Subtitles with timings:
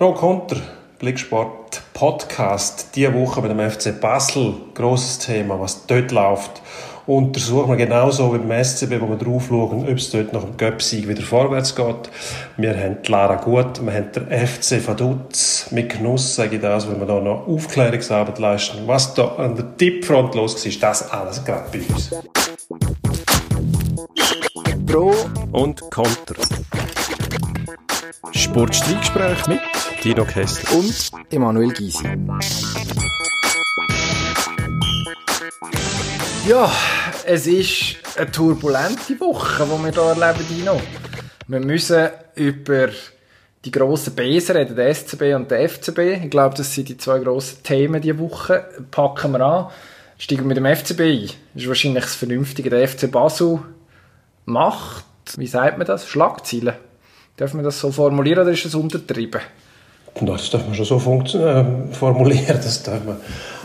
[0.00, 0.56] Pro Konter,
[0.98, 2.88] Blicksport Podcast.
[2.94, 4.54] Diese Woche mit dem FC Basel.
[4.72, 6.62] Grosses Thema, was dort läuft.
[7.06, 10.56] Untersuchen wir genauso wie beim SCB, wo wir drauf schauen, ob es dort nach dem
[10.56, 12.08] Göpsieg wieder vorwärts geht.
[12.56, 15.66] Wir haben Lara Gut, wir haben den FC Vaduz.
[15.70, 18.78] Mit Genuss sage ich das, wenn wir da noch Aufklärungsarbeit leisten.
[18.86, 22.10] Was da an der Tippfront los war, das alles gerade bei uns.
[24.86, 25.14] Pro
[25.52, 26.36] und Konter.
[28.40, 29.60] Sportstreitgespräch mit
[30.02, 32.08] Dino Kessler und Emanuel Gysi.
[36.48, 36.72] Ja,
[37.26, 40.80] es ist eine turbulente Woche, die wir hier erleben, Dino.
[41.48, 42.88] Wir müssen über
[43.66, 45.98] die grossen Bs reden, der SCB und der FCB.
[46.24, 48.64] Ich glaube, das sind die zwei grossen Themen diese Woche.
[48.90, 49.66] Packen wir an.
[50.16, 51.30] Steigen wir mit dem FCB ein.
[51.52, 52.70] Das ist wahrscheinlich das Vernünftige.
[52.70, 53.60] Der FC Basel
[54.46, 55.04] macht,
[55.36, 56.74] wie sagt man das, Schlagzeilen.
[57.40, 59.40] Darf man das so formulieren oder ist das untertrieben?
[60.20, 60.96] Das darf man schon so
[61.38, 63.16] äh, formulieren, das darf man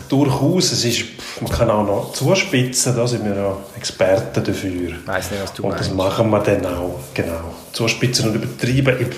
[0.08, 0.72] durchaus.
[0.72, 1.04] Es ist,
[1.42, 4.88] man kann auch noch zuspitzen, da sind wir ja Experten dafür.
[4.88, 5.90] Ich weiss nicht, was du Und meinst.
[5.90, 7.52] das machen wir dann auch, genau.
[7.72, 9.10] Zuspitzen und übertreiben.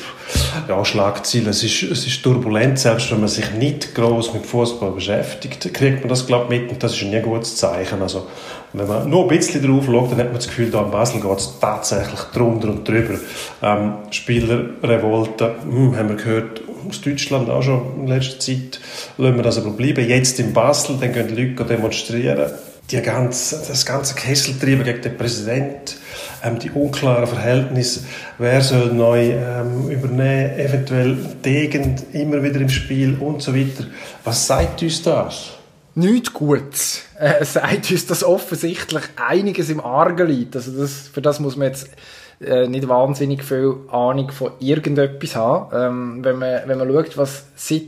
[0.66, 4.90] Ja, Schlagziele, es ist, es ist turbulent, selbst wenn man sich nicht groß mit Fußball
[4.90, 8.02] beschäftigt, kriegt man das, glaube ich, mit und das ist nie ein gutes Zeichen.
[8.02, 8.26] Also,
[8.72, 11.20] wenn man nur ein bisschen drauf schaut, dann hat man das Gefühl, da in Basel
[11.20, 13.14] geht es tatsächlich drunter und drüber.
[13.62, 18.80] Ähm, Spielerrevolte, hm, haben wir gehört, aus Deutschland auch schon in letzter Zeit,
[19.16, 20.06] lassen wir das aber bleiben.
[20.06, 22.50] Jetzt in Basel, dann gehen die Leute demonstrieren.
[22.90, 25.94] Die ganze, das ganze Kesseltreiben gegen den Präsidenten,
[26.42, 28.00] ähm, die unklaren Verhältnisse,
[28.38, 33.84] wer soll neu ähm, übernehmen, eventuell Degen immer wieder im Spiel und so weiter.
[34.24, 35.57] Was sagt uns das?
[35.98, 37.02] Nichts Gutes.
[37.18, 40.54] Äh, sagt uns, dass offensichtlich einiges im Argen liegt.
[40.54, 41.90] Also das, für das muss man jetzt
[42.40, 45.74] äh, nicht wahnsinnig viel Ahnung von irgendetwas haben.
[45.74, 47.82] Ähm, wenn, man, wenn man schaut, was seit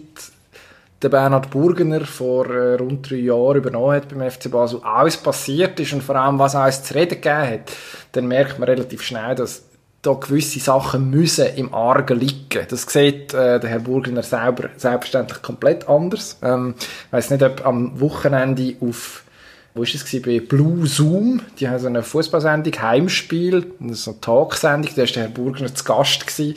[1.00, 5.78] der Bernhard Burgener vor äh, rund drei Jahren übernommen hat beim FC Basel, alles passiert
[5.78, 7.72] ist und vor allem, was alles zu reden gegeben hat,
[8.10, 9.69] dann merkt man relativ schnell, dass
[10.02, 12.66] da gewisse Sachen müssen im Argen liegen.
[12.68, 16.38] Das sieht äh, der Herr Burgener selber selbstverständlich komplett anders.
[16.42, 19.24] Ähm, ich weiss nicht, ob am Wochenende auf
[19.72, 20.22] wo ist es gewesen?
[20.24, 25.22] bei Blue Zoom, die haben so eine Fußballsendung, Heimspiel, so eine Talksendung, da war der
[25.22, 26.56] Herr Burgener zu Gast gewesen,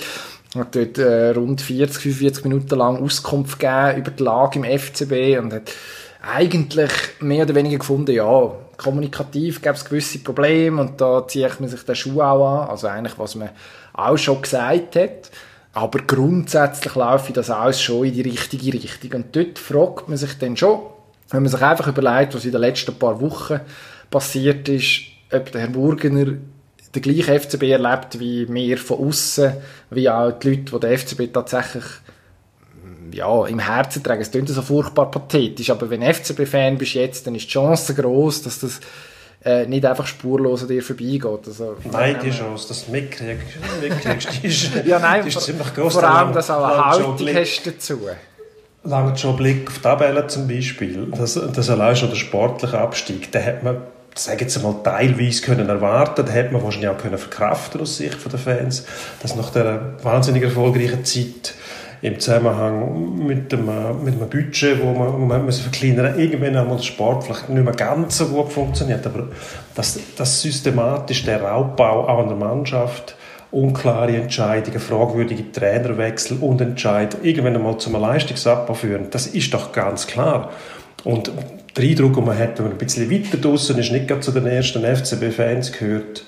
[0.55, 5.39] hat dort äh, rund 40, 45 Minuten lang Auskunft gegeben über die Lage im FCB
[5.39, 5.71] und hat
[6.23, 11.69] eigentlich mehr oder weniger gefunden, ja, kommunikativ gäbe es gewisse Probleme und da zieht man
[11.69, 13.49] sich den Schuh auch an, also eigentlich, was man
[13.93, 15.31] auch schon gesagt hat.
[15.73, 19.11] Aber grundsätzlich laufe das alles schon in die richtige Richtung.
[19.13, 20.79] Und dort fragt man sich dann schon,
[21.29, 23.59] wenn man sich einfach überlegt, was in den letzten paar Wochen
[24.09, 25.01] passiert ist,
[25.31, 26.33] ob der Herr Burgener
[26.95, 29.53] den gleichen FCB erlebt wie wir von außen,
[29.89, 31.85] wie auch die Leute, die den FCB tatsächlich
[33.13, 34.21] ja, im Herzen tragen.
[34.21, 38.43] Es klingt so furchtbar pathetisch, aber wenn FCB-Fan bist jetzt, dann ist die Chance groß,
[38.43, 38.79] dass das
[39.45, 41.25] äh, nicht einfach spurlos an dir vorbeigeht.
[41.25, 45.73] Also, Nein, die Chance, dass du mitkriegst, mitkriegst die ist, ja, nein, die ist ziemlich
[45.73, 45.93] groß.
[45.93, 47.99] vor allem, dass auch eine Haltung Blick- hast dazu.
[48.85, 51.07] Langt schon Blick auf die Tabelle zum Beispiel.
[51.17, 53.77] Das, das allein schon der sportliche Abstieg, den hat man,
[54.13, 58.17] sage jetzt mal, teilweise können erwarten, den hat man wahrscheinlich auch können verkraften aus Sicht
[58.29, 58.85] der Fans,
[59.21, 61.53] dass nach der wahnsinnig erfolgreichen Zeit
[62.03, 66.75] im Zusammenhang mit dem, äh, mit dem Budget, wo man, wo man verkleinern irgendwann einmal
[66.75, 69.29] der Sport vielleicht nicht mehr ganz so gut funktioniert, aber
[69.73, 73.15] dass, dass systematisch der Raubbau auch an der Mannschaft
[73.51, 79.07] unklare Entscheidungen, fragwürdige Trainerwechsel und Entscheid irgendwann einmal zum Leistungsabbau führen.
[79.09, 80.51] Das ist doch ganz klar.
[81.05, 81.31] Und
[81.77, 84.31] der Eindruck, den man hat, wenn man ein bisschen weiter draußen ist, nicht gerade zu
[84.31, 86.25] den ersten FCB-Fans gehört,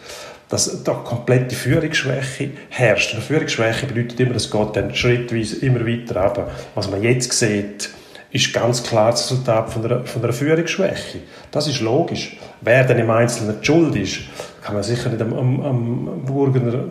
[0.50, 3.13] dass da komplette Führungsschwäche herrscht.
[3.13, 6.47] Eine Führungsschwäche bedeutet immer, es geht dann schrittweise immer weiter runter.
[6.75, 7.89] Was man jetzt sieht,
[8.31, 11.19] ist ganz klar das Resultat von einer, von einer Führungsschwäche.
[11.51, 12.38] Das ist logisch.
[12.61, 14.19] Wer dann im Einzelnen die schuld ist,
[14.61, 16.85] kann man sicher nicht am, am, am Burgener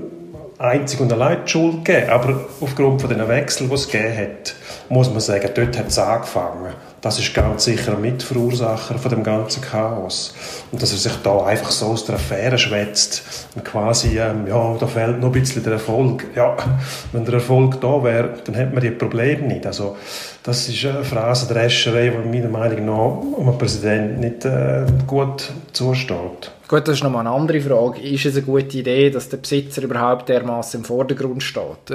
[0.58, 2.08] einzig und allein die Schuld geben.
[2.08, 4.54] Aber aufgrund von den Wechseln, die es gegeben hat,
[4.88, 6.72] muss man sagen, dort hat es angefangen.
[7.04, 10.32] Das ist ganz sicher ein Mitverursacher von dem ganzen Chaos.
[10.72, 14.74] Und dass er sich da einfach so aus der Affäre schwätzt und quasi, ähm, ja,
[14.80, 16.24] da fehlt noch ein bisschen der Erfolg.
[16.34, 16.56] Ja,
[17.12, 19.66] wenn der Erfolg da wäre, dann hätte man die Probleme nicht.
[19.66, 19.98] Also,
[20.44, 26.52] das ist eine Phrasendrescherei, die meiner Meinung nach einen Präsidenten nicht äh, gut zusteht.
[26.68, 28.00] Gut, das ist nochmal eine andere Frage.
[28.00, 31.90] Ist es eine gute Idee, dass der Besitzer überhaupt dermaßen im Vordergrund steht?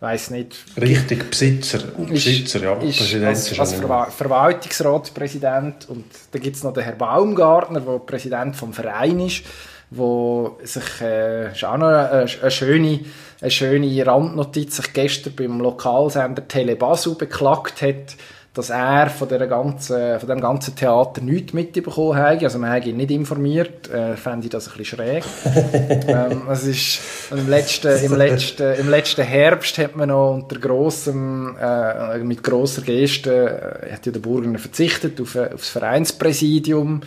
[0.00, 0.56] Weiß nicht.
[0.80, 1.78] Richtig, Besitzer.
[2.08, 2.72] Besitzer, ja.
[2.76, 7.80] Ist Präsident als, ist als Verwa Verwaltungsratspräsident und da gibt es noch den Herrn Baumgartner,
[7.80, 9.44] der Präsident vom Verein ist.
[9.90, 13.00] wo sich, äh, ist auch noch eine, eine, schöne,
[13.40, 18.16] eine schöne Randnotiz, sich gestern beim Lokalsender Tele Basel beklagt hat,
[18.52, 22.42] dass er von, der ganzen, von dem ganzen Theater nichts mitbekommen hat.
[22.42, 23.88] Also man hat ihn nicht informiert.
[23.88, 25.24] Äh, fände ich das ein bisschen schräg.
[26.08, 27.00] ähm, es ist,
[27.30, 32.82] im, letzten, im, letzten, Im letzten Herbst hat man noch unter grossem, äh, mit grosser
[32.82, 37.02] Geste, äh, hat ja der Burgener verzichtet auf, auf das Vereinspräsidium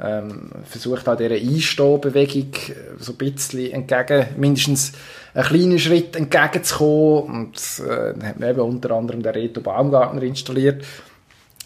[0.00, 2.50] ähm, versucht auch dieser Einstehbewegung
[2.98, 4.92] so ein bisschen entgegen, mindestens
[5.34, 7.46] einen kleinen Schritt entgegenzukommen.
[7.52, 10.84] Und äh, dann hat man eben unter anderem den Reto Baumgartner installiert,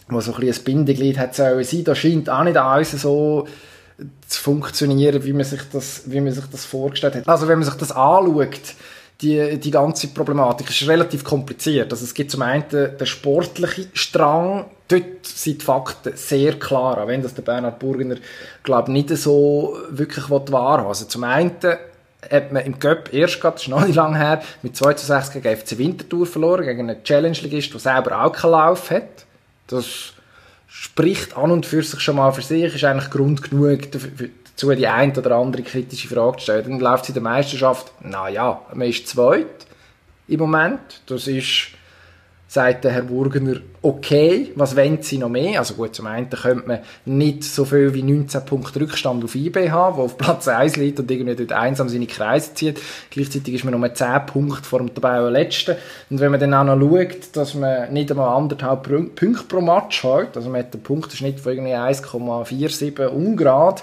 [0.08, 1.84] wo so ein bisschen ein Bindeglied hat sollen sein.
[1.84, 3.46] Das scheint auch nicht alles so
[4.26, 7.28] zu funktionieren, wie man sich das, wie man sich das vorgestellt hat.
[7.28, 8.74] Also wenn man sich das anschaut,
[9.20, 11.92] die, die ganze Problematik ist relativ kompliziert.
[11.92, 17.08] Also es gibt zum einen den sportlichen Strang, dort sind die Fakten sehr klar, auch
[17.08, 18.16] wenn das der Bernhard Burgener,
[18.62, 21.52] glaube nicht so wirklich wahrhaben Also zum einen
[22.30, 25.06] hat man im Cup erst gerade, das ist noch nicht lange her, mit 2 zu
[25.06, 29.24] 6 gegen FC Winterthur verloren, gegen einen Challenge-Ligist, der selber auch keinen Lauf hat.
[29.66, 30.12] Das
[30.68, 33.88] spricht an und für sich schon mal für sich, ist eigentlich Grund genug
[34.58, 36.64] dazu, die ein oder andere kritische Frage zu stellen.
[36.64, 39.66] Dann läuft es in der Meisterschaft, naja, man ist zweit
[40.26, 41.68] im Moment, das ist
[42.50, 45.58] sagt der Herr Burgener, okay, was wollen Sie noch mehr?
[45.58, 49.70] Also gut, zum einen könnte man nicht so viel wie 19 Punkte Rückstand auf IB
[49.70, 52.80] haben, wo auf Platz 1 liegt und irgendwie dort einsam seine Kreise zieht.
[53.10, 55.76] Gleichzeitig ist man nur 10 Punkte vor dem Tabellenletzten.
[56.08, 58.82] Und wenn man dann auch noch schaut, dass man nicht einmal anderthalb
[59.14, 63.82] Punkte pro Match hat, also man hat einen Punkteschnitt von irgendwie 1,47 ungrad,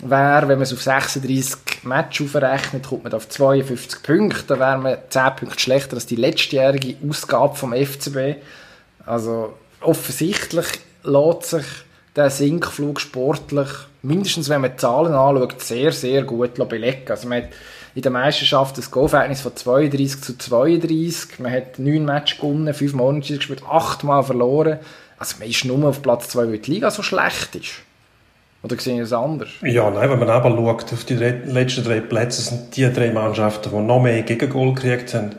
[0.00, 4.44] wäre, wenn man es auf 36 Matches aufrechnet, kommt man auf 52 Punkte.
[4.46, 8.42] Da wäre man 10 Punkte schlechter als die letztjährige Ausgabe vom FCB.
[9.04, 10.66] Also offensichtlich
[11.04, 11.66] lässt sich
[12.14, 13.68] der Sinkflug sportlich,
[14.02, 17.10] mindestens wenn man die Zahlen anschaut, sehr, sehr gut belegen.
[17.10, 17.50] Also man hat
[17.94, 21.38] in der Meisterschaft das Go-Verhältnis von 32 zu 32.
[21.38, 24.78] Man hat 9 Matches gewonnen, 5 Monate gespielt, 8 Mal verloren.
[25.18, 27.85] Also man ist nur auf Platz 2, weil die Liga so schlecht ist.
[28.66, 29.48] Oder sehen Sie es anders?
[29.62, 33.70] Ja, nein, wenn man aber schaut, auf die letzten drei Plätze sind die drei Mannschaften,
[33.70, 35.30] die noch mehr Gegengol gekriegt haben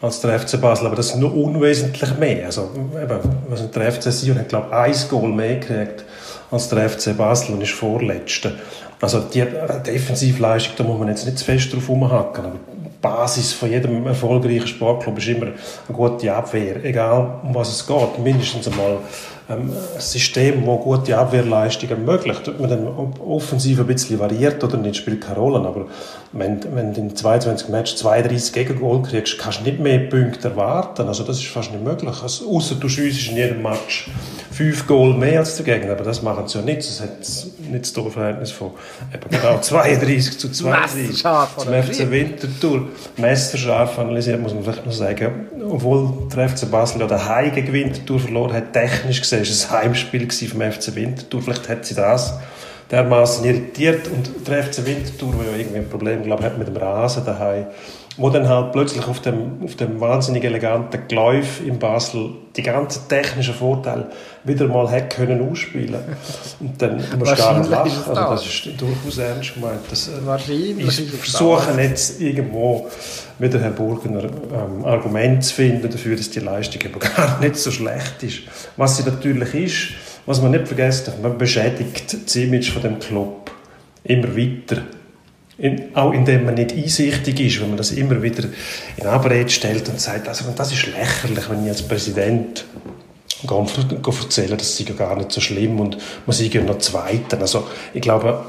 [0.00, 2.46] als der FC Basel, aber das sind nur unwesentlich mehr.
[2.46, 3.18] Also, eben,
[3.50, 6.04] also der FC Sion hat, glaube ich, ein Goal mehr gekriegt
[6.52, 8.52] als der FC Basel und ist Vorletzter.
[9.00, 9.44] Also die
[9.84, 14.06] Defensivleistung, da muss man jetzt nicht zu fest drauf rumhacken, aber die Basis von jedem
[14.06, 18.18] erfolgreichen Sportclub ist immer eine gute Abwehr, egal um was es geht.
[18.22, 18.98] Mindestens einmal
[19.50, 22.48] ähm, ein System, das gute Abwehrleistungen ermöglicht.
[22.48, 25.66] Ob man dann offensiv ein bisschen variiert oder nicht, spielt keine Rolle.
[25.66, 25.86] Aber
[26.32, 31.08] wenn, wenn du in 22 Matches 32 Gegengol kriegst, kannst du nicht mehr Punkte erwarten.
[31.08, 32.14] Also das ist fast nicht möglich.
[32.22, 34.08] Also, außer du schiessest in jedem Match
[34.52, 35.92] fünf Goal mehr als der Gegner.
[35.92, 36.80] Aber das machen sie ja nicht.
[36.80, 37.18] Das hat
[37.70, 38.72] nicht das Torverhältnis von
[39.12, 42.88] eben genau 32 zu 32 zum FC Winterthur.
[43.16, 45.46] Messerscharf analysiert, muss man vielleicht noch sagen.
[45.68, 49.88] Obwohl der FC Basel ja daheim gegen Winterthur verloren hat, technisch gesehen es war ein
[49.90, 51.42] Heimspiel vom FC Winterthur.
[51.42, 52.34] Vielleicht hat sie das
[52.90, 56.76] dermaßen irritiert und der FC Winterthur, der ja irgendwie ein Problem glaub, hat mit dem
[56.76, 57.66] Rasen daheim,
[58.16, 63.08] wo dann halt plötzlich auf dem, auf dem wahnsinnig eleganten Gläuf in Basel die ganzen
[63.08, 64.10] technischen Vorteile
[64.42, 66.00] wieder mal hat können ausspielen
[66.58, 67.92] und dann musst du gar nicht lachen.
[68.08, 69.80] Also das ist durchaus ernst gemeint.
[69.88, 72.88] Das, äh, Wahrscheinlich ich versuche jetzt irgendwo
[73.40, 77.70] mit Herrn Burgener ähm, Argument zu finden dafür, dass die Leistung aber gar nicht so
[77.70, 78.40] schlecht ist.
[78.76, 79.88] Was sie natürlich ist,
[80.26, 83.50] was man nicht vergessen darf, man beschädigt das Image von dem Club
[84.04, 84.82] immer weiter.
[85.56, 88.44] In, auch indem man nicht einsichtig ist, wenn man das immer wieder
[88.96, 92.64] in Abrede stellt und sagt, also das ist lächerlich, wenn ich als Präsident
[93.42, 97.40] erzählen, das sei ja gar nicht so schlimm und man sei ja noch Zweiter.
[97.40, 98.44] Also ich glaube,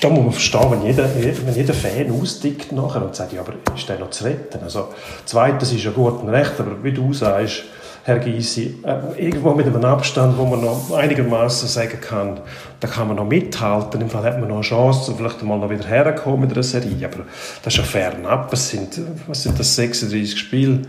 [0.00, 3.54] da muss man verstehen, wenn jeder, wenn jeder Fan ausdickt nachher und sagt, ja, aber
[3.76, 4.62] ist der noch zu retten?
[4.62, 4.88] Also
[5.24, 7.64] Zweitens ist ja gut und recht, aber wie du sagst,
[8.02, 12.40] Herr Gysi, äh, irgendwo mit einem Abstand, wo man noch einigermaßen sagen kann,
[12.80, 14.00] da kann man noch mithalten.
[14.00, 17.06] Im Fall hat man noch eine Chance, vielleicht mal noch wieder herkommen mit einer Serie.
[17.06, 17.24] Aber
[17.62, 18.52] das ist ja fernab.
[18.52, 20.80] Es sind, was sind das, 36 Spiele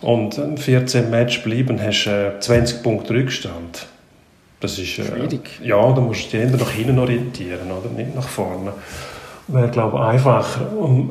[0.00, 3.86] und 14 Matches bleiben, hast äh, 20 Punkte Rückstand.
[4.64, 5.60] Das ist, äh, Schwierig.
[5.62, 7.90] Ja, da musst du dich eher nach hinten orientieren, oder?
[7.94, 8.72] Nicht nach vorne.
[9.46, 10.72] Wäre, glaube ich, einfacher.
[10.78, 11.10] Und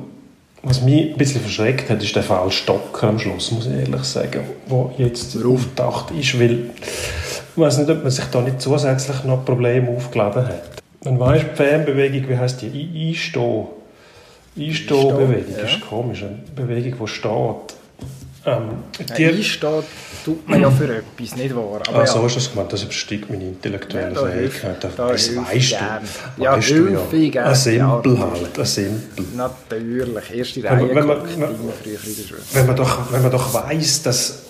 [0.64, 4.04] was mich ein bisschen verschreckt hat, ist der Fall Stocker am Schluss, muss ich ehrlich
[4.06, 9.24] sagen, wo jetzt aufgetaucht ist, weil ich weiß nicht, ob man sich da nicht zusätzlich
[9.24, 10.64] noch Probleme aufgeladen hat.
[11.06, 13.10] Man weiß, die Fanbewegung, wie heißt die?
[13.10, 13.68] Einstehen.
[14.58, 15.64] Einstehen-Bewegung ja.
[15.66, 16.24] ist komisch.
[16.24, 17.78] Eine Bewegung, die steht.
[18.46, 18.84] Ähm,
[19.18, 19.84] die, Einstehen
[20.26, 21.82] tut man ja für etwas, nicht wahr?
[21.88, 22.26] Aber ah, so ja.
[22.26, 24.84] ist das gemeint, das übersteigt meine intellektuelle ja, Fähigkeit.
[24.84, 26.44] Das weißt du.
[26.44, 27.48] Ja, hilfe gern.
[27.48, 29.26] Ein Simpel halt, ein Simpel.
[29.36, 31.52] Natürlich, erste Reihe wenn man, wenn man,
[32.54, 34.44] wenn man doch, wenn man doch weiss, dass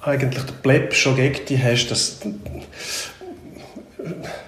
[0.00, 2.18] eigentlich der Pleb schon gegen dich hast, dass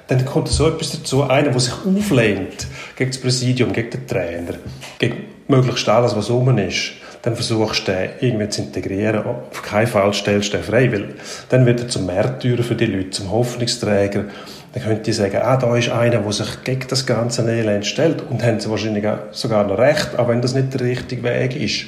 [0.09, 2.67] dann kommt so etwas dazu, einer, der sich auflehnt
[2.97, 4.55] gegen das Präsidium, gegen den Trainer,
[4.99, 6.93] gegen möglichst alles, was rum ist,
[7.25, 9.25] dann versuchst du den irgendwie zu integrieren.
[9.25, 11.15] Auf keinen Fall stellst du den frei, weil
[11.49, 14.27] dann wird er zum Märtyrer für die Leute, zum Hoffnungsträger.
[14.75, 18.23] Dann könnte ich sagen, ah, da ist einer, der sich gegen das ganze Elend stellt
[18.29, 21.87] und haben sie wahrscheinlich sogar noch recht, auch wenn das nicht der richtige Weg ist.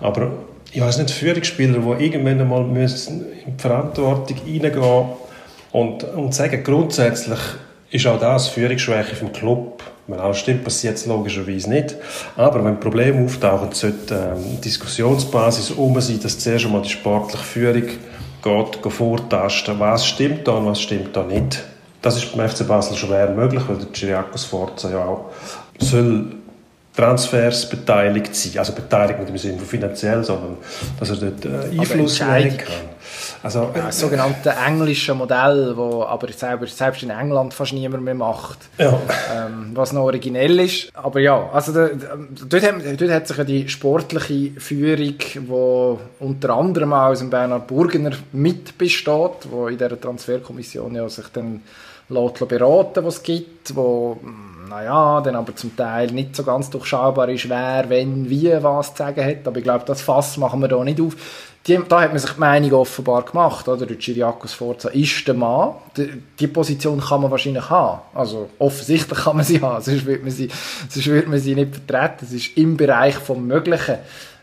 [0.00, 0.32] Aber
[0.72, 5.06] ich weiß nicht, Führungsspieler, die irgendwann einmal müssen in die Verantwortung reingehen
[5.70, 7.38] und, und sagen, grundsätzlich
[7.92, 9.71] ist auch das Führungsschwäche vom Club.
[10.08, 11.96] Alles stimmt, passiert es logischerweise nicht.
[12.36, 17.84] Aber wenn Probleme auftauchen, sollte ähm, Diskussionsbasis um sein, dass zuerst einmal die sportliche Führung
[18.42, 21.62] geht, vortasten, was stimmt da und was stimmt da nicht.
[22.02, 25.30] Das ist beim FC Basel schwer möglich, weil der Giriakos Forza ja auch
[25.78, 26.32] soll
[26.94, 28.58] Transfers beteiligt sein.
[28.58, 30.56] Also beteiligt nicht im Sinne von finanziell, sondern
[30.98, 32.91] dass er dort äh, Einfluss nehmen kann.
[33.42, 38.14] Also, ja, das sogenannte englische Modell, wo aber selber, selbst in England fast niemand mehr
[38.14, 38.58] macht.
[38.78, 39.00] Ja.
[39.34, 40.90] Ähm, was noch originell ist.
[40.94, 41.90] Aber ja, also da,
[42.48, 47.30] dort, hat, dort hat sich ja die sportliche Führung, die unter anderem auch aus dem
[47.30, 51.62] Bernhard Burgener mitbesteht, wo in dieser Transferkommission ja sich dann
[52.08, 54.18] beraten was es gibt, wo
[54.72, 58.98] naja, dann aber zum Teil nicht so ganz durchschaubar ist, wer, wenn, wie was zu
[59.02, 59.46] sagen hat.
[59.46, 61.14] Aber ich glaube, das Fass machen wir da nicht auf.
[61.66, 63.84] Die, da hat man sich die Meinung offenbar gemacht, oder?
[63.84, 65.74] Der Chiriakos Forza ist der Mann.
[65.96, 68.00] Die, die, Position kann man wahrscheinlich haben.
[68.14, 69.82] Also, offensichtlich kann man sie haben.
[69.84, 70.48] Sonst würde man sie,
[70.88, 72.24] sonst würde man sie nicht vertreten.
[72.24, 73.98] Es ist im Bereich vom Möglichen.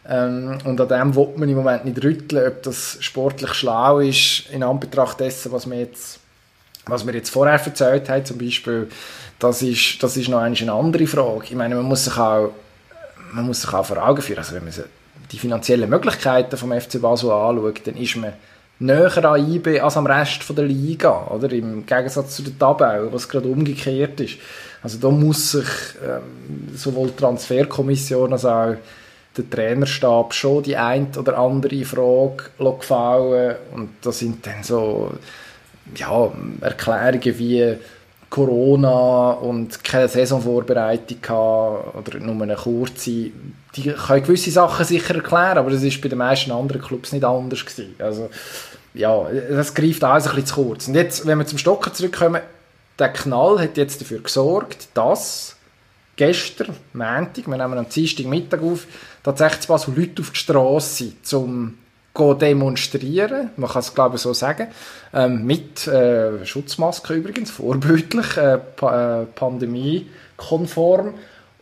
[0.07, 4.50] Ähm, und an dem will man im Moment nicht rütteln, ob das sportlich schlau ist,
[4.51, 6.19] in Anbetracht dessen, was wir jetzt,
[6.86, 8.88] was wir jetzt vorher erzählt haben, zum Beispiel,
[9.39, 11.46] das ist, das ist noch eine andere Frage.
[11.46, 12.51] Ich meine, man muss sich auch,
[13.31, 14.74] man muss sich auch vor Augen führen, also wenn man
[15.31, 18.34] die finanziellen Möglichkeiten vom FC Basel anschaut, dann ist man
[18.79, 21.51] näher an IB als am Rest der Liga, oder?
[21.51, 24.38] Im Gegensatz zu der Tabelle, was gerade umgekehrt ist.
[24.81, 25.67] Also da muss sich
[26.03, 28.75] ähm, sowohl die Transferkommission als auch
[29.38, 35.12] der Trainerstab schon die ein oder andere Frage gefallen und da sind dann so
[35.96, 36.31] ja,
[36.62, 37.75] Erklärungen wie
[38.29, 43.31] Corona und keine Saisonvorbereitung gehabt, oder nur eine kurze,
[43.75, 47.24] die können gewisse Sachen sicher erklären, aber das ist bei den meisten anderen Clubs nicht
[47.24, 47.95] anders gewesen.
[48.00, 48.29] Also,
[48.93, 50.88] ja, das greift alles ein bisschen zu kurz.
[50.88, 52.41] Und jetzt, wenn wir zum Stocken zurückkommen,
[52.98, 55.55] der Knall hat jetzt dafür gesorgt, dass
[56.15, 58.86] gestern, Montag, wir nehmen am Dienstag Mittag auf,
[59.24, 61.77] tatsächlich zwar so Leute auf die Straße zum
[62.39, 64.67] demonstrieren, man kann es glaube ich so sagen,
[65.13, 71.13] ähm, mit äh, Schutzmaske übrigens, vorbildlich, äh, pa äh, pandemiekonform.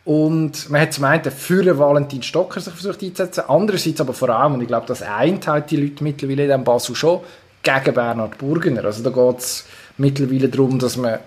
[0.05, 4.53] Und man hat zum einen für Valentin Stocker sich versucht einzusetzen, andererseits aber vor allem,
[4.53, 7.19] und ich glaube, das eint halt die Leute mittlerweile in Basel schon,
[7.61, 8.85] gegen Bernhard Burgener.
[8.85, 9.65] Also da geht es
[9.97, 11.19] mittlerweile darum, dass man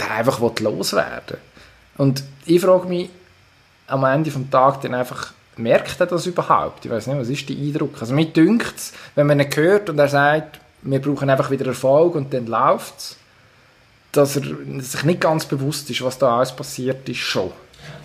[0.00, 1.38] den einfach loswerden will.
[1.96, 3.10] Und ich frage mich
[3.86, 6.84] am Ende des Tages dann einfach, merkt er das überhaupt?
[6.84, 8.00] Ich weiß nicht, was ist der Eindruck?
[8.00, 11.66] Also mir dünkt es, wenn man ihn hört und er sagt, wir brauchen einfach wieder
[11.66, 13.16] Erfolg und dann läuft es,
[14.12, 14.42] dass er
[14.80, 17.50] sich nicht ganz bewusst ist, was da alles passiert ist, schon.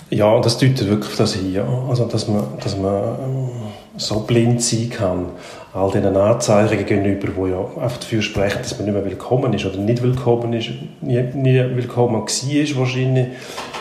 [0.09, 3.49] Ja, das deutet wirklich das hin, also dass man, dass man ähm,
[3.97, 5.25] so blind sein kann,
[5.73, 9.65] all diesen Anzeichen gegenüber, die ja einfach dafür sprechen, dass man nicht mehr willkommen ist
[9.65, 10.69] oder nicht willkommen ist,
[11.01, 13.27] nie, nie willkommen war wahrscheinlich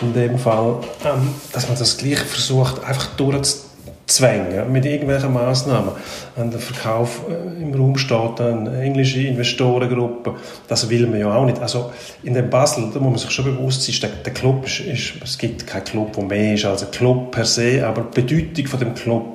[0.00, 5.92] in dem Fall, ähm, dass man das gleich versucht, einfach durchzuzwängen mit irgendwelchen Massnahmen.
[6.36, 10.34] An der Verkauf äh, im Raum steht eine englische Investorengruppe,
[10.68, 11.60] das will man ja auch nicht.
[11.60, 11.90] Also
[12.22, 15.38] in dem Basel, da muss man sich schon bewusst sein, der Club ist, ist, es
[15.38, 18.80] gibt keinen Club, der mehr ist als ein Club per se, aber die Bedeutung von
[18.80, 19.31] dem Club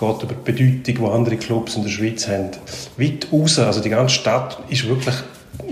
[0.00, 2.50] geht über die Bedeutung, die andere Clubs in der Schweiz haben,
[2.96, 3.58] weit raus.
[3.58, 5.14] Also die ganze Stadt ist wirklich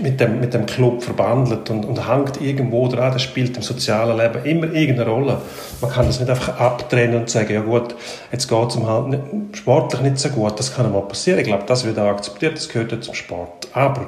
[0.01, 3.11] mit dem, mit dem Club verbandelt und, und hängt irgendwo dran.
[3.11, 5.41] Das spielt im sozialen Leben immer irgendeine Rolle.
[5.81, 7.95] Man kann das nicht einfach abtrennen und sagen, ja gut,
[8.31, 9.19] jetzt geht es ihm halt
[9.53, 10.59] sportlich nicht so gut.
[10.59, 11.39] Das kann einmal passieren.
[11.39, 12.55] Ich glaube, das wird auch akzeptiert.
[12.55, 13.67] Das gehört ja zum Sport.
[13.73, 14.07] Aber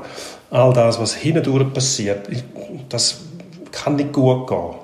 [0.52, 2.28] all das, was hindurch passiert,
[2.90, 3.22] das
[3.72, 4.76] kann nicht gut gehen.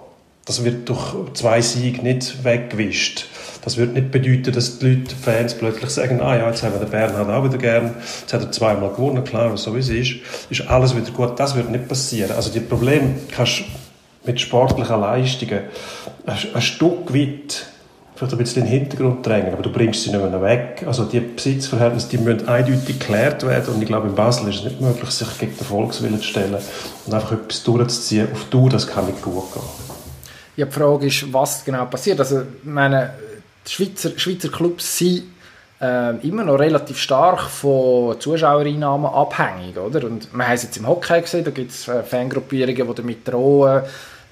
[0.46, 3.28] Das wird durch zwei Siege nicht weggewischt.
[3.68, 6.80] Das würde nicht bedeuten, dass die Leute, Fans plötzlich sagen, ah ja, jetzt haben wir
[6.80, 10.22] den Bernhard auch wieder gern, jetzt hat er zweimal gewonnen, klar, so wie es ist,
[10.50, 11.38] ist alles wieder gut.
[11.38, 12.32] Das wird nicht passieren.
[12.32, 13.64] Also die Probleme kannst du
[14.24, 15.60] mit sportlichen Leistungen
[16.26, 17.66] ein, Stück weit
[18.16, 20.86] vielleicht ein bisschen in den Hintergrund drängen, aber du bringst sie nicht mehr weg.
[20.88, 24.64] Also die Besitzverhältnisse, die müssen eindeutig geklärt werden und ich glaube, in Basel ist es
[24.64, 26.56] nicht möglich, sich gegen den Volkswillen zu stellen
[27.06, 29.64] und einfach etwas durchzuziehen auf Dauer, das kann nicht gut gehen.
[30.56, 32.20] Ja, die Frage ist, was genau passiert.
[32.20, 33.12] Also, meine,
[33.68, 35.24] die Schweizer, Schweizer Clubs sind
[35.82, 40.06] äh, immer noch relativ stark von Zuschauereinnahmen abhängig, oder?
[40.06, 43.28] Und wir haben es jetzt im Hockey gesehen, da gibt es äh, Fangruppierungen, die damit
[43.28, 43.84] drohen,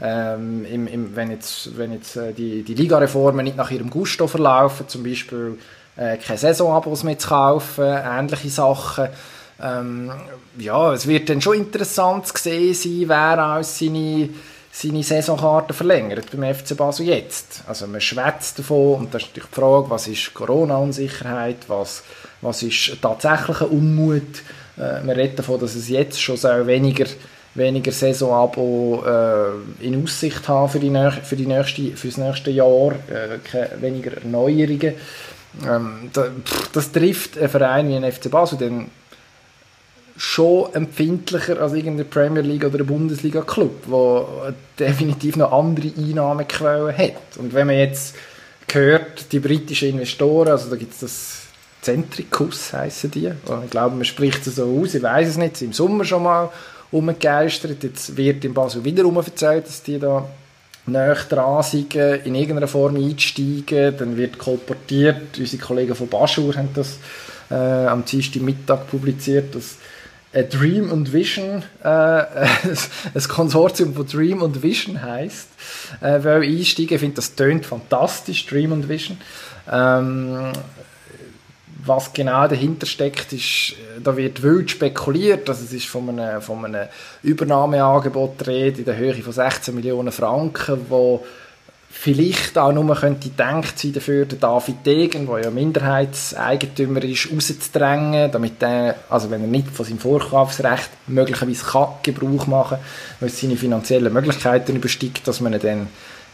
[0.01, 4.27] ähm, im, im, wenn jetzt, wenn jetzt äh, die, die Ligareformen nicht nach ihrem Gusto
[4.27, 5.57] verlaufen, zum Beispiel
[5.95, 9.07] äh, keine Saisonabos mehr zu kaufen, ähnliche Sachen.
[9.61, 10.11] Ähm,
[10.57, 14.29] ja, es wird dann schon interessant zu sehen sein, wer aus seine
[14.75, 17.63] seine Saisonkarte verlängert beim FC Basel jetzt.
[17.65, 22.03] Also man schwätzt davon und das ist natürlich die Frage, was ist Corona-Unsicherheit, was,
[22.41, 24.43] was ist tatsächlicher Unmut.
[24.77, 27.05] Äh, man redet davon, dass es jetzt schon so weniger,
[27.53, 34.95] weniger Saisonabo äh, in Aussicht haben für, für, für das nächste Jahr, äh, weniger Erneuerungen.
[35.65, 38.89] Ähm, da, pff, das trifft einen Verein wie ein FC Basel, denn
[40.17, 43.85] schon empfindlicher als irgendeine Premier League oder ein Bundesliga-Club,
[44.79, 47.37] der definitiv noch andere Einnahmequellen hat.
[47.37, 48.15] Und wenn man jetzt
[48.71, 51.41] hört, die britischen Investoren, also da gibt es das
[51.81, 55.71] Centricus heißen die, ich glaube, man spricht es so aus, ich weiß es nicht, im
[55.71, 56.49] Sommer schon mal
[56.91, 60.27] umgegeistert, jetzt wird in Basel wiederum erzählt, dass die da
[60.87, 66.69] näher dran sind, in irgendeiner Form einsteigen, dann wird kolportiert, unsere Kollegen von Baschur haben
[66.73, 66.97] das
[67.51, 69.77] äh, am Dienstag Mittag publiziert, dass
[70.43, 75.47] Dream und Vision, äh, ein Konsortium von Dream und Vision heißt,
[76.01, 76.95] äh, weil einsteigen.
[76.95, 79.17] Ich finde, das tönt fantastisch, Dream und Vision.
[79.71, 80.51] Ähm,
[81.85, 86.65] was genau dahinter steckt, ist, da wird wild spekuliert, dass es ist von einem, von
[86.65, 86.87] einem
[87.21, 91.25] Übernahmeangebot redet in der Höhe von 16 Millionen Franken, wo
[91.97, 98.31] vielleicht auch nur könnte gedacht sein dafür, den David Degen, der ja Minderheitseigentümer ist, rauszudrängen,
[98.31, 102.85] damit er, also wenn er nicht von seinem Vorkaufsrecht möglicherweise kann Gebrauch machen kann,
[103.19, 105.87] weil es seine finanziellen Möglichkeiten übersteigt, dass man ihn dann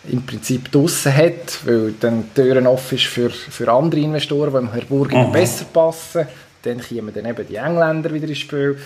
[0.10, 4.58] im Prinzip draussen hat, weil dann die Türen offen ist für, für andere Investoren, die
[4.58, 5.32] im Herr Burger mhm.
[5.32, 6.28] besser passen.
[6.64, 8.78] Dann kommen dann eben die Engländer wieder ins Spiel.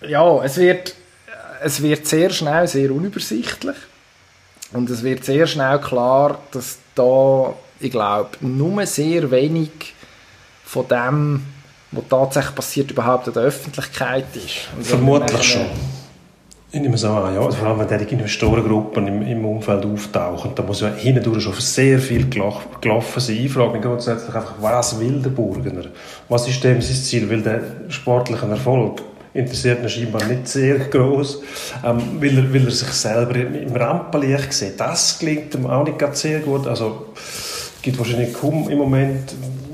[0.00, 0.94] Ja, es wird,
[1.62, 3.76] es wird sehr schnell sehr unübersichtlich.
[4.72, 9.94] Und es wird sehr schnell klar, dass da, ich glaube, nur sehr wenig
[10.64, 11.42] von dem,
[11.90, 14.68] was tatsächlich passiert, überhaupt in der Öffentlichkeit ist.
[14.76, 15.66] Und Vermutlich schon.
[16.70, 17.50] Ich nehme es an, ja.
[17.50, 21.98] Vor allem, wenn die Investorengruppen im, im Umfeld auftauchen, da muss ja hindurch schon sehr
[21.98, 23.36] viel gelaufen sein.
[23.36, 25.84] Ich frage mich grundsätzlich einfach, was will der Burgener?
[26.28, 27.30] Was ist dem sein Ziel?
[27.30, 29.00] Will der sportlichen Erfolg?
[29.38, 31.42] Interessiert ihn scheinbar nicht sehr groß,
[31.84, 34.78] ähm, weil, er, weil er sich selber im Rampenlicht sieht.
[34.78, 36.66] Das klingt ihm auch nicht sehr gut.
[36.66, 39.32] Also es gibt wahrscheinlich kaum im Moment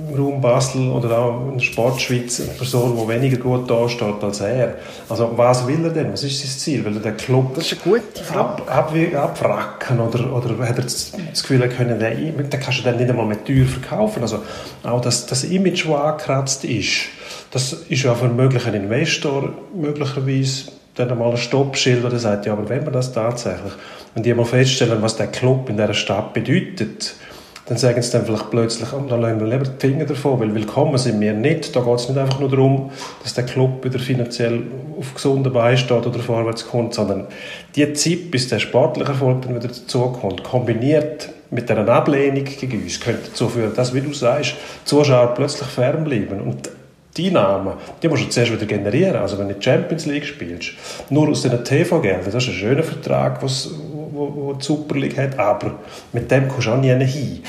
[0.09, 4.41] im Raum Basel oder auch in der Sportschweiz eine Person, die weniger gut dasteht als
[4.41, 4.77] er.
[5.09, 6.13] Also was will er denn?
[6.13, 6.85] Was ist sein Ziel?
[6.85, 8.41] Will er den Club das ist eine gute Frage.
[8.41, 12.83] Ab, ab, abwracken oder, oder hat er das Gefühl, er können den, den kannst du
[12.85, 14.23] dann nicht einmal mit teuer verkaufen?
[14.23, 14.43] Also
[14.83, 17.07] auch das, das Image, das angekratzt ist,
[17.55, 22.53] das ist ja für einen möglichen Investor möglicherweise dann einmal ein Stoppschild, der sagt, ja,
[22.53, 23.73] aber wenn man das tatsächlich,
[24.13, 27.15] wenn die mal feststellen, was der Club in dieser Stadt bedeutet,
[27.67, 30.53] dann sagen sie dann vielleicht plötzlich, oh, dann lassen wir lieber die Finger davon, weil
[30.53, 31.75] willkommen sind wir nicht.
[31.75, 32.91] Da geht es nicht einfach nur darum,
[33.23, 34.63] dass der Club wieder finanziell
[34.99, 37.29] auf gesunden Beinen steht oder vorwärts kommt, sondern
[37.77, 43.01] die Zeit, bis der sportliche Erfolg dann wieder dazukommt, kombiniert mit einer Ablehnung gegen uns,
[43.01, 46.41] könnte dazu führen, dass, wie du sagst, Zuschauer plötzlich fernbleiben.
[46.41, 46.69] Und
[47.17, 49.17] die Einnahmen, die musst du zuerst wieder generieren.
[49.17, 50.71] Also wenn du Champions League spielst,
[51.11, 53.71] nur aus den TV-Geldern, das ist ein schöner Vertrag, was,
[54.13, 55.75] wo, wo die Super League hat, aber
[56.13, 57.43] mit dem kommst du auch nie hin.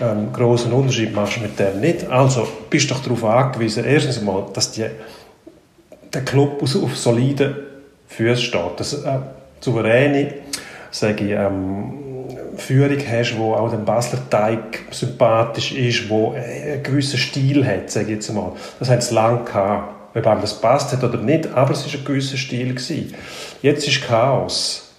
[0.00, 2.08] Ähm, großen Unterschied machst du mit dem nicht.
[2.08, 4.86] Also bist du doch darauf angewiesen, erstens einmal, dass die,
[6.12, 7.54] der Club auf soliden
[8.08, 8.78] Füßen steht.
[8.78, 9.18] Dass äh,
[9.60, 10.34] souveräne,
[10.90, 12.11] sage ich, ähm,
[12.72, 18.06] Führung hast, wo auch dem Basler Teig sympathisch ist, wo einen gewissen Stil hat, sage
[18.06, 18.52] ich jetzt mal.
[18.78, 19.94] Das hat es lange gehabt.
[20.14, 22.74] Ob einem das passt hat oder nicht, aber es war ein gewisser Stil.
[22.74, 23.14] Gewesen.
[23.60, 24.90] Jetzt ist Chaos.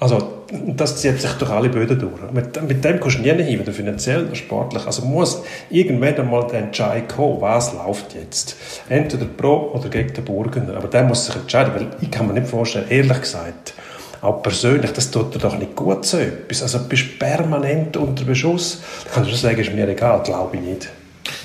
[0.00, 2.32] Also, das zieht sich durch alle Böden durch.
[2.32, 4.84] Mit, mit dem kommst du nie hin, weder finanziell noch sportlich.
[4.86, 8.56] Also muss irgendwann einmal der Entscheid kommen, was läuft jetzt.
[8.88, 10.76] Entweder pro oder gegen den Burgener.
[10.76, 13.74] Aber der muss sich entscheiden, weil ich kann mir nicht vorstellen, ehrlich gesagt,
[14.22, 16.62] auch persönlich, das tut dir doch nicht gut so etwas.
[16.62, 18.80] Also du bist permanent unter Beschuss.
[19.04, 20.88] Da kannst du sagen, ist mir egal, glaube ich nicht.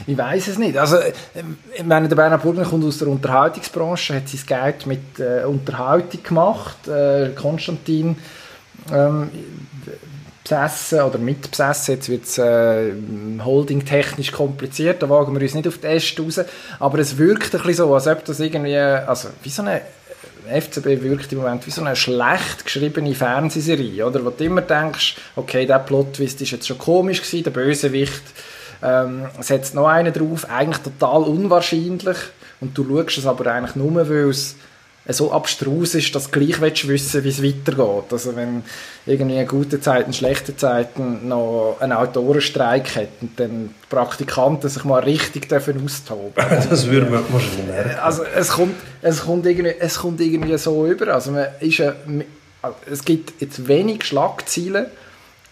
[0.07, 0.77] Ich weiß es nicht.
[0.77, 0.97] Also,
[1.73, 6.21] ich meine, der Bernhard Burgner kommt aus der Unterhaltungsbranche, hat sein Geld mit äh, Unterhaltung
[6.21, 6.88] gemacht.
[6.88, 8.17] Äh, Konstantin,
[8.91, 9.29] ähm,
[10.43, 11.95] besessen oder mitbesessen.
[11.95, 12.91] Jetzt wird es äh,
[13.43, 16.39] holding-technisch kompliziert, da wagen wir uns nicht auf die Äste raus.
[16.79, 19.81] Aber es wirkt ein bisschen so, als ob das irgendwie, also wie so eine
[20.47, 24.23] FCB wirkt im Moment wie so eine schlecht geschriebene Fernsehserie, oder?
[24.23, 28.23] Wo du immer denkst, okay, der Plotwist ist jetzt schon komisch gewesen, der Bösewicht
[28.84, 32.17] ähm, setzt noch einen drauf, eigentlich total unwahrscheinlich
[32.62, 34.55] und du schaust es aber eigentlich nur, weil es
[35.13, 38.11] so abstrus ist, dass du gleich willst wissen wie es weitergeht.
[38.11, 38.63] Also wenn
[39.05, 45.47] irgendwie gute Zeiten, schlechte Zeiten noch einen Autorenstreik hätten, dann die Praktikanten sich mal richtig
[45.47, 46.33] dürfen austoben.
[46.69, 47.99] Das würde man wahrscheinlich merken.
[47.99, 51.13] Also es kommt, es kommt, irgendwie, es kommt irgendwie so über.
[51.13, 51.93] Also man ist ja,
[52.91, 54.87] es gibt jetzt wenig Schlagzeilen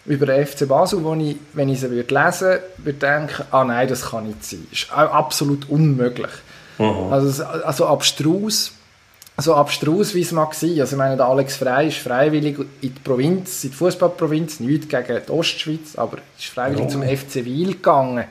[0.04, 3.64] über den FC Basel, wo ich, wenn ich sie würde lesen würde, würde denken, ah
[3.64, 4.66] nein, das kann nicht sein.
[4.70, 6.32] Das ist absolut unmöglich.
[6.78, 7.12] Mhm.
[7.12, 8.72] Also, also abstrus
[9.36, 10.80] so abstrus wie es mag sein.
[10.80, 14.88] Also ich meine, der Alex Frey ist freiwillig in die Provinz, in die Fußballprovinz, nicht
[14.88, 16.88] gegen die Ostschweiz, aber ist freiwillig ja.
[16.88, 18.24] zum FC Wiel gegangen.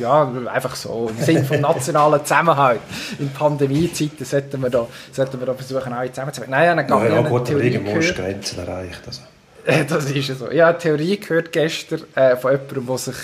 [0.00, 2.80] ja, einfach so, im Sinne von nationalen Zusammenhalt.
[3.18, 6.52] In Pandemiezeiten sollten wir da, sollten wir da versuchen, alle zusammenzuhalten.
[6.52, 9.00] Nein, ja, ja gut, aber irgendwo ist Grenzen erreicht.
[9.06, 9.22] Also.
[9.88, 10.46] das ist ja so.
[10.50, 13.16] Habe Theorie gehört gestern äh, von jemandem, der sich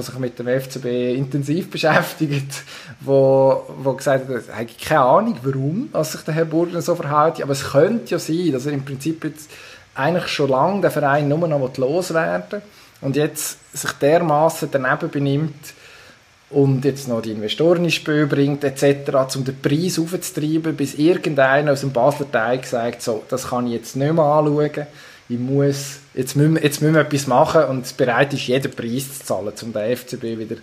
[0.00, 2.62] sich mit dem FCB intensiv beschäftigt,
[3.00, 6.94] wo, wo gesagt hat, er hat keine Ahnung, warum dass sich der Herr Burger so
[6.94, 9.50] verhält, aber es könnte ja sein, dass er im Prinzip jetzt
[9.94, 12.62] eigentlich schon lange den Verein nur noch loswerden
[13.02, 15.74] und jetzt sich dermaßen daneben benimmt
[16.48, 21.72] und jetzt noch die Investoren ins Spiel bringt etc., um den Preis aufzutreiben, bis irgendeiner
[21.72, 24.86] aus dem Basler Teil sagt, so, das kann ich jetzt nicht mehr anschauen
[25.32, 29.18] ich muss, jetzt müssen, wir, jetzt müssen wir etwas machen und bereit ist, jeden Preis
[29.18, 30.56] zu zahlen, um den FCB wieder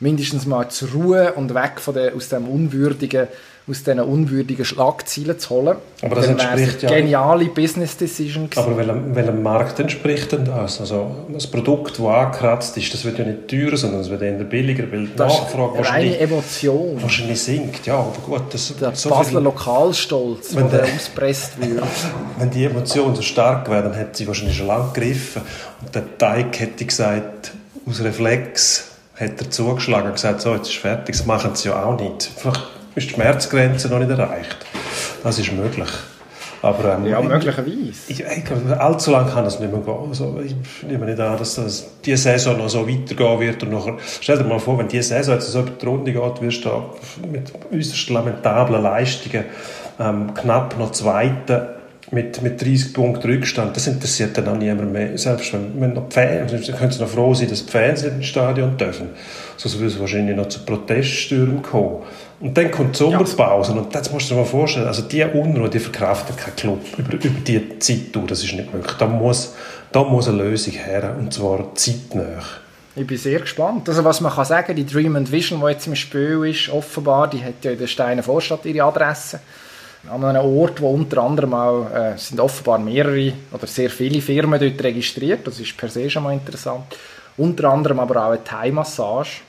[0.00, 3.28] mindestens mal zur Ruhe und weg von der, aus dem unwürdigen
[3.70, 5.76] aus diesen unwürdigen Schlagzeilen zu holen.
[6.02, 6.88] Aber das entspricht ja...
[6.88, 8.66] geniale Business Decision gewesen.
[8.66, 10.80] Aber welchem, welchem Markt entspricht denn das?
[10.80, 14.32] Also das Produkt, das angekratzt ist, das wird ja nicht teurer, sondern es wird eher
[14.32, 17.02] billiger, weil die das Nachfrage wahrscheinlich, Emotion.
[17.02, 17.86] wahrscheinlich sinkt.
[17.86, 21.84] Ja, aber gut, das, der so Basler viel, Lokalstolz, wenn der auspresst wird.
[22.38, 25.42] Wenn die Emotion so stark wäre, dann hätte sie wahrscheinlich schon lange gegriffen.
[25.82, 27.52] Und der Teig hätte gesagt,
[27.86, 28.89] aus Reflex,
[29.20, 32.30] hat er zugeschlagen und gesagt, so, jetzt ist fertig, das machen sie ja auch nicht.
[32.36, 32.62] Vielleicht
[32.94, 34.56] ist die Schmerzgrenze noch nicht erreicht.
[35.22, 35.88] Das ist möglich.
[36.62, 37.92] Aber, ähm, ja, möglicherweise.
[38.08, 40.08] Ich, ich, allzu lange kann das nicht mehr gehen.
[40.08, 40.54] Also, ich
[40.86, 43.62] nehme nicht an, dass das diese Saison noch so weitergehen wird.
[43.62, 46.42] Und nachher, stell dir mal vor, wenn diese Saison jetzt so über die Runde geht,
[46.42, 46.70] wirst du
[47.30, 49.44] mit äußerst lamentablen Leistungen
[49.98, 51.79] ähm, knapp noch Zweiter
[52.12, 55.16] mit, mit 30 Punkten Rückstand, das interessiert dann auch niemand mehr.
[55.16, 58.14] Selbst wenn, wenn noch die Fans, können sie noch froh sein, dass die Fans nicht
[58.14, 59.10] ins Stadion dürfen.
[59.56, 62.02] Sonst würde es wahrscheinlich noch zu Proteststürmen kommen.
[62.40, 63.72] Und dann kommt die Sommerpause.
[63.72, 64.86] Und das musst du dir mal vorstellen.
[64.86, 68.26] Also, die Unruhe, die verkraftet kein Club über, über diese Zeit durch.
[68.26, 68.92] Das ist nicht möglich.
[68.98, 69.54] Da muss,
[69.92, 71.14] da muss eine Lösung her.
[71.18, 72.42] Und zwar zeitnah.
[72.96, 73.88] Ich bin sehr gespannt.
[73.88, 77.30] Also was man kann sagen, die Dream and Vision, die jetzt im Spiel ist, offenbar,
[77.30, 79.38] die hat ja in der Steiner Vorstadt ihre Adresse
[80.08, 84.58] an einem Ort, wo unter anderem auch, äh, sind offenbar mehrere oder sehr viele Firmen
[84.58, 85.46] dort registriert.
[85.46, 86.84] Das ist per se schon mal interessant.
[87.36, 89.42] Unter anderem aber auch eine Thai-Massage.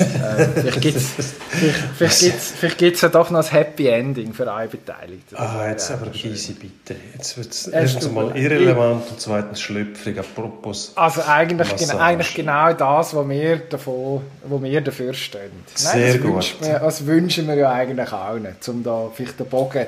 [0.00, 1.12] Äh, vielleicht gibt es
[1.96, 5.36] vielleicht, vielleicht gibt's, ja doch noch ein Happy Ending für alle Beteiligten.
[5.36, 6.96] Ah, jetzt aber easy bitte.
[7.14, 10.18] Jetzt wird es erstens mal irrelevant und zweitens schlüpfrig.
[10.18, 10.92] Apropos.
[10.94, 15.50] Also eigentlich, genau, eigentlich genau das, was wir, davon, wo wir dafür stehen.
[15.82, 16.56] Nein, Sehr das gut.
[16.60, 19.86] Wir, das wünschen wir ja eigentlich auch nicht, um da vielleicht den Bogen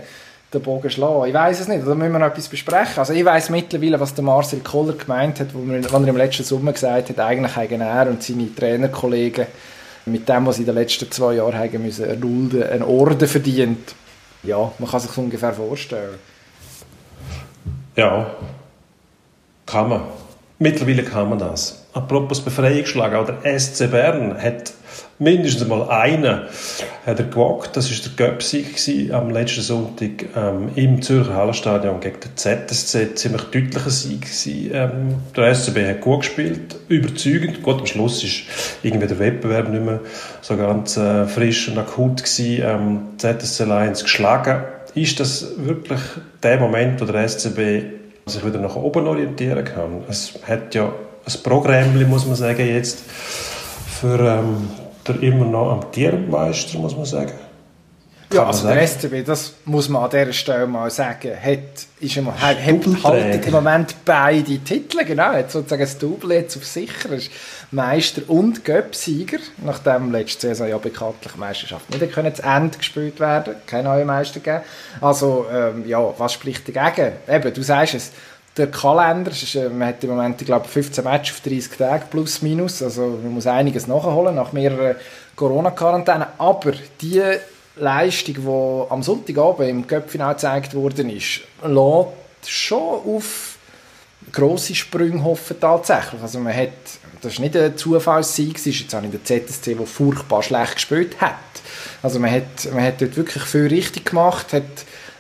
[0.53, 1.29] den Bogen schlagen.
[1.29, 2.99] Ich weiß es nicht, da müssen wir noch etwas besprechen.
[2.99, 6.45] Also ich weiß mittlerweile, was der Marcel Koller gemeint hat, wo er, er im letzten
[6.45, 9.47] Sommer gesagt hat, eigentlich haben er und seine Trainerkollegen
[10.07, 13.95] mit dem, was sie in den letzten zwei Jahren haben müssen erdulden, einen Orden verdient.
[14.43, 16.19] Ja, man kann sich das ungefähr vorstellen.
[17.97, 18.35] Ja,
[19.67, 20.03] kann man.
[20.59, 21.87] Mittlerweile kann man das.
[21.93, 24.73] Apropos Befreiungsschlag, auch der SC Bern hat
[25.21, 26.41] mindestens mal einen
[27.07, 27.77] hat er gewagt.
[27.77, 33.15] Das war der Göpsieg am letzten Sonntag ähm, im Zürcher Hallenstadion gegen den ZSC.
[33.15, 34.27] Ziemlich deutlicher Sieg.
[34.73, 37.63] Ähm, der SCB hat gut gespielt, überzeugend.
[37.63, 38.43] Gut, am Schluss ist
[38.83, 40.01] irgendwie der Wettbewerb nicht mehr
[40.41, 42.63] so ganz äh, frisch und akut gewesen.
[42.65, 44.65] Ähm, ZSC Lions geschlagen.
[44.95, 46.01] Ist das wirklich
[46.43, 47.85] der Moment, wo der SCB
[48.27, 50.03] sich wieder nach oben orientieren kann?
[50.09, 50.87] Es hat ja
[51.27, 53.05] ein Programm, muss man sagen, jetzt
[54.01, 54.71] für ähm,
[55.07, 57.33] der immer noch amtierende Meister, muss man sagen.
[58.33, 62.41] ja, also der SCB, das muss man an dieser Stelle mal sagen, hat, ist immer,
[62.41, 62.59] hat,
[63.03, 67.31] haltet im Moment beide Titel, genau, hat sozusagen das Double jetzt auf sicher, ist
[67.73, 73.57] Meister und Göpsieger, nachdem letzte Saison ja bekanntlich Meisterschaft nicht können zu Ende gespielt werden,
[73.67, 74.65] kein neuer Meister gegeben.
[75.01, 77.13] Also, ähm, ja, was spricht dagegen?
[77.29, 78.13] Eben, du sagst es,
[78.61, 82.05] der Kalender, ist, äh, man hat im Moment, ich glaube, 15 Matches auf 30 Tage
[82.11, 84.97] plus minus, also man muss einiges nachholen nach mehreren
[85.35, 87.23] Corona-Quarantänen, aber die
[87.77, 93.57] Leistung, die am Sonntagabend im Köpfinal gezeigt worden ist, lässt schon auf
[94.33, 96.21] grosse Sprünge hoffen tatsächlich.
[96.21, 96.69] Also man hat,
[97.23, 100.75] das ist nicht ein Zufallssieg, es ist jetzt auch nicht der ZSC, der furchtbar schlecht
[100.75, 101.35] gespielt hat.
[102.03, 104.63] Also man hat, man hat dort wirklich viel richtig gemacht, hat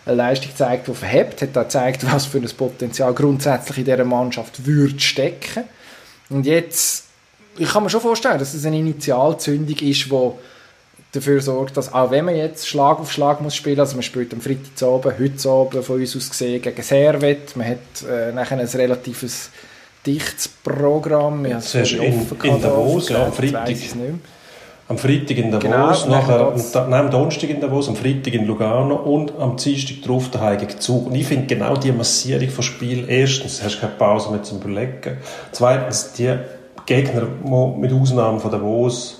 [0.06, 4.04] eine Leistung gezeigt, die verhebt, hat auch gezeigt, was für ein Potenzial grundsätzlich in dieser
[4.04, 5.64] Mannschaft würde stecken.
[6.28, 7.04] Und jetzt,
[7.58, 10.30] ich kann mir schon vorstellen, dass es eine Initialzündung ist, die
[11.12, 14.32] dafür sorgt, dass auch wenn man jetzt Schlag auf Schlag muss spielen, also man spielt
[14.32, 18.58] am Freitag oben, heute oben von uns aus gesehen gegen Servet, man hat äh, nachher
[18.58, 19.50] ein relatives
[20.06, 21.44] dichtes Programm.
[21.46, 23.68] Ja, Zuerst in, in Davos, ja, am Freitag.
[24.90, 26.52] Am Freitag in Davos, genau, nachher
[26.88, 30.80] nein, am Donnerstag in Davos, am Freitag in Lugano und am Dienstag drauf daheim gegen
[30.80, 31.06] Zug.
[31.06, 34.58] Und ich finde genau die Massierung von Spiel, erstens hast du keine Pause mehr zum
[34.58, 35.18] Überlegen,
[35.52, 36.34] zweitens die
[36.86, 37.28] Gegner,
[37.76, 39.19] mit Ausnahme von Davos,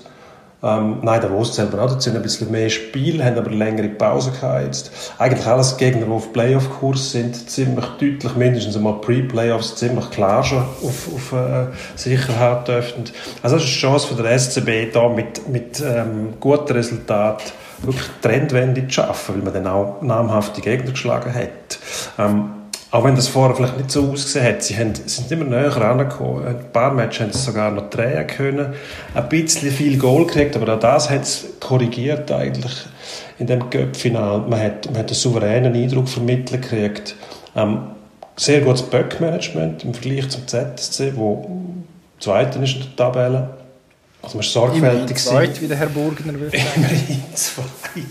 [0.63, 1.99] ähm, nein, der Wurst selber auch.
[1.99, 4.91] Sind ein bisschen mehr Spiel, haben aber längere Pause gehabt jetzt.
[5.17, 10.59] Eigentlich alles Gegner, die auf Playoff-Kurs sind, ziemlich deutlich, mindestens einmal Pre-Playoffs, ziemlich klar schon
[10.59, 13.05] auf, auf äh, Sicherheit dürften.
[13.41, 18.07] Also das ist eine Chance für den SCB, da mit, mit ähm, guten Resultaten wirklich
[18.21, 21.79] Trendwende zu schaffen, weil man dann auch namhafte Gegner geschlagen hat.
[22.19, 22.60] Ähm,
[22.91, 26.45] auch wenn das vorher vielleicht nicht so ausgesehen hat, sie haben, sind immer näher rangekommen.
[26.45, 28.73] Ein paar Matches haben sie sogar noch drehen können.
[29.13, 32.85] Ein bisschen viel Goal gekriegt, aber auch das hat es korrigiert eigentlich
[33.39, 34.41] in dem Cup-Final.
[34.41, 37.15] Man hat, man hat einen souveränen Eindruck vermittelt gekriegt.
[37.55, 37.79] Ähm,
[38.35, 41.61] sehr gutes Böckmanagement im Vergleich zum ZSC, wo
[42.19, 43.49] Zweiter ist in der Tabelle.
[44.21, 44.83] Also man ist sorgfältig.
[44.83, 46.69] Immerhin zweit, wie der Herr Burgner würde sagen.
[46.75, 48.03] Immerhin zweit.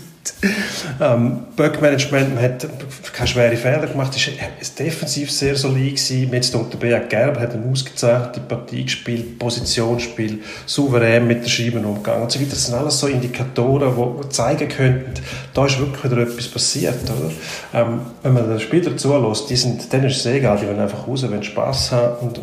[0.99, 2.67] Ähm, Böckmanagement, man hat
[3.13, 4.29] keine schweren Fehler gemacht, ist,
[4.59, 6.33] ist defensiv sehr solid gewesen.
[6.33, 12.23] Jetzt unter Beat Gerber hat eine ausgezeichnete Partie gespielt, Positionsspiel, souverän mit der Scheibe umgegangen
[12.23, 12.51] und so weiter.
[12.51, 15.13] Das sind alles so Indikatoren, die zeigen könnten,
[15.53, 17.03] da ist wirklich wieder etwas passiert.
[17.03, 17.31] Oder?
[17.81, 21.07] Ähm, wenn man den Spieler zulässt, die sind, denen ist es egal, die wollen einfach
[21.07, 22.39] raus, wenn Spass haben und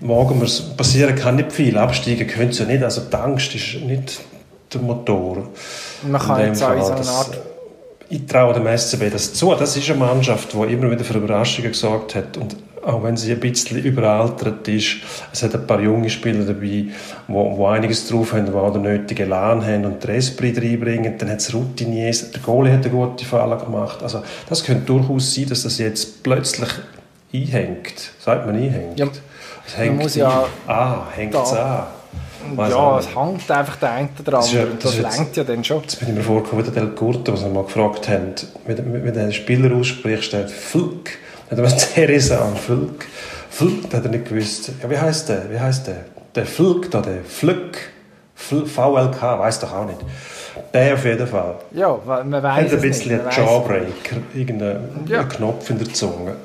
[0.00, 0.40] morgen
[0.76, 4.20] passieren kann nicht viel, absteigen können sie ja nicht, also die Angst ist nicht
[4.72, 5.48] der Motor.
[6.02, 7.38] Man kann jetzt auch in so eine Art
[8.08, 9.54] ich traue dem SCB das zu.
[9.54, 12.36] Das ist eine Mannschaft, die immer wieder für Überraschungen gesorgt hat.
[12.36, 14.98] Und auch wenn sie ein bisschen überaltert ist,
[15.32, 16.86] es hat ein paar junge Spieler dabei,
[17.26, 21.18] wo, wo einiges drauf haben, die auch den nötigen Elan haben und den Esprit reinbringen.
[21.18, 24.02] Dann hat es Routiniers, der Goalie hat eine gute Falle gemacht.
[24.02, 26.70] Also das könnte durchaus sein, dass das jetzt plötzlich
[27.34, 28.12] einhängt.
[28.20, 29.00] Sagt man einhängt?
[29.00, 29.08] Ja,
[29.66, 31.86] es hängt man muss ja ah, hängt es an.
[32.54, 34.40] Weiss ja, es hängt einfach der eine dran.
[34.40, 35.82] Das, ja, das, das lenkt ja dann schon.
[35.82, 38.34] Jetzt bin ich mir vorgekommen, wie der Del Curto, was wir mal gefragt haben,
[38.66, 41.10] wenn, wenn der Spieler ausspricht, steht Fulk.
[41.50, 43.06] Dann hat er Theresa an, Fulk.
[43.50, 44.70] Fulk, hat er nicht gewusst.
[44.82, 45.50] Ja, wie heißt der?
[45.50, 46.04] Wie heißt der?
[46.34, 47.78] Der Fulk da, der Flück.
[48.36, 49.98] VLK, weiß doch auch nicht.
[50.72, 51.56] Der auf jeden Fall.
[51.72, 55.24] Ja, man weiß Hat ein bisschen ein Jawbreaker, irgendeinen ja.
[55.24, 56.36] Knopf in der Zunge.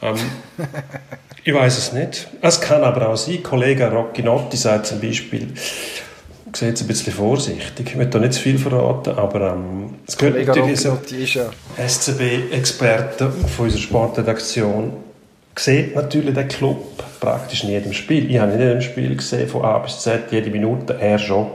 [0.00, 0.16] Ähm,
[1.44, 2.28] Ich weiß es nicht.
[2.42, 3.42] Es kann aber auch sein.
[3.42, 8.18] Kollege Rocchi Notti sagt zum Beispiel, ich sehe jetzt ein bisschen vorsichtig, ich möchte da
[8.18, 11.50] nicht zu viel verraten, aber ähm, es gehört natürlich so ja.
[11.86, 14.92] SCB-Experte von unserer Sportredaktion
[15.56, 18.30] sieht natürlich den Club praktisch in jedem Spiel.
[18.30, 21.46] Ich habe in jedem Spiel gesehen, von A bis Z, jede Minute, er schon.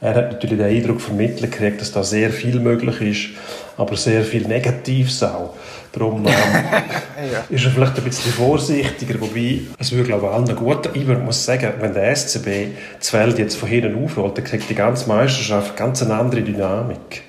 [0.00, 3.28] Er hat natürlich den Eindruck vermittelt gekriegt, dass da sehr viel möglich ist,
[3.76, 5.54] aber sehr viel Negatives auch.
[5.98, 6.32] Darum ähm,
[7.32, 7.44] ja.
[7.48, 10.90] ist er vielleicht ein bisschen vorsichtiger, wobei es würde glaube ich allen gut.
[10.94, 14.74] Ich muss sagen, wenn der SCB das Feld jetzt von hinten aufrollt, dann kriegt die
[14.74, 17.22] ganze Meisterschaft ganz eine andere Dynamik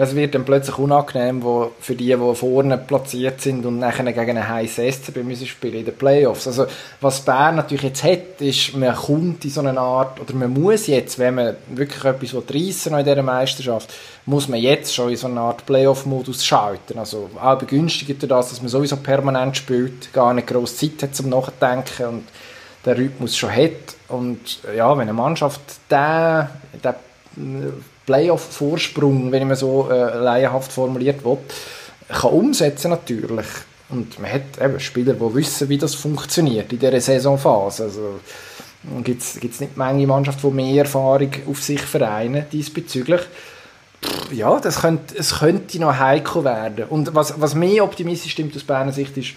[0.00, 4.38] es wird dann plötzlich unangenehm wo für die, die vorne platziert sind und nachher gegen
[4.38, 6.46] einen heißen SCB müssen spielen in den Playoffs.
[6.46, 6.66] Also
[7.00, 10.86] was Bern natürlich jetzt hat, ist, man kommt in so eine Art, oder man muss
[10.86, 13.92] jetzt, wenn man wirklich etwas reissen in dieser Meisterschaft,
[14.24, 16.96] muss man jetzt schon in so eine Art Playoff-Modus schalten.
[16.96, 21.28] Also auch begünstigt das, dass man sowieso permanent spielt, gar nicht grosse Zeit hat zum
[21.30, 22.24] Nachdenken und
[22.84, 23.96] der Rhythmus schon hat.
[24.06, 26.46] Und ja, wenn eine Mannschaft den,
[26.84, 26.94] den
[28.08, 31.36] Playoff-Vorsprung, wenn ich mir so äh, laienhaft formuliert will,
[32.08, 33.46] kann umsetzen natürlich.
[33.90, 37.84] Und man hat eben Spieler, die wissen, wie das funktioniert in dieser Saisonphase.
[37.84, 38.20] Also
[39.04, 43.20] gibt es nicht Menge Mannschaft, die mehr Erfahrung auf sich vereinen diesbezüglich.
[44.32, 46.86] Ja, das könnte, es könnte noch heikel werden.
[46.88, 49.34] Und was, was mehr optimistisch stimmt aus Berner Sicht ist,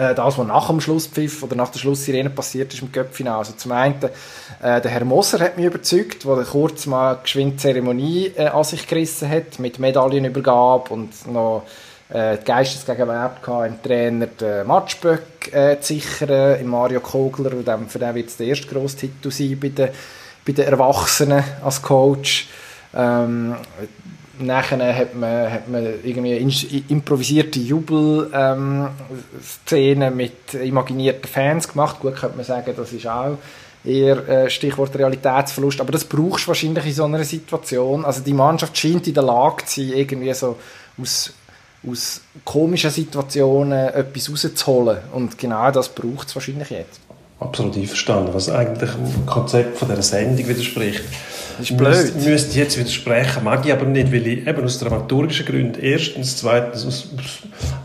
[0.00, 3.38] äh, das, was nach dem Schlusspfiff oder nach der Schlusssirene passiert ist im Köpfinal.
[3.38, 3.96] Also zum einen,
[4.62, 8.86] äh, der Herr Moser hat mich überzeugt, der kurz mal geschwind Zeremonie äh, an sich
[8.86, 11.64] gerissen hat, mit Medaillenübergabe und noch
[12.08, 17.68] äh, die Geistesgegenwart gehabt, im Trainer den Matschböck äh, zu sichern, im Mario Kogler, und
[17.68, 19.90] dann, für den wird es der erste grosse Titel sein bei den,
[20.46, 22.48] bei den Erwachsenen als Coach.
[22.94, 23.54] Ähm,
[24.40, 26.36] nachher hat man, hat man irgendwie
[26.88, 28.82] improvisierte Jubelszenen
[29.72, 32.00] ähm, mit imaginierten Fans gemacht.
[32.00, 33.38] Gut, könnte man sagen, das ist auch
[33.84, 35.80] eher äh, Stichwort Realitätsverlust.
[35.80, 38.04] Aber das brauchst du wahrscheinlich in so einer Situation.
[38.04, 40.56] Also die Mannschaft scheint in der Lage zu sein, irgendwie so
[41.00, 41.32] aus,
[41.88, 44.98] aus komischen Situationen etwas rauszuholen.
[45.12, 47.00] Und genau das braucht es wahrscheinlich jetzt.
[47.38, 51.04] Absolut einverstanden, was eigentlich dem Konzept von dieser Sendung widerspricht.
[51.58, 51.90] Das ist blöd.
[51.90, 56.36] Müsste, müsste jetzt widersprechen, mag ich aber nicht, weil ich eben aus dramaturgischen Gründen, erstens,
[56.36, 57.08] zweitens, aus,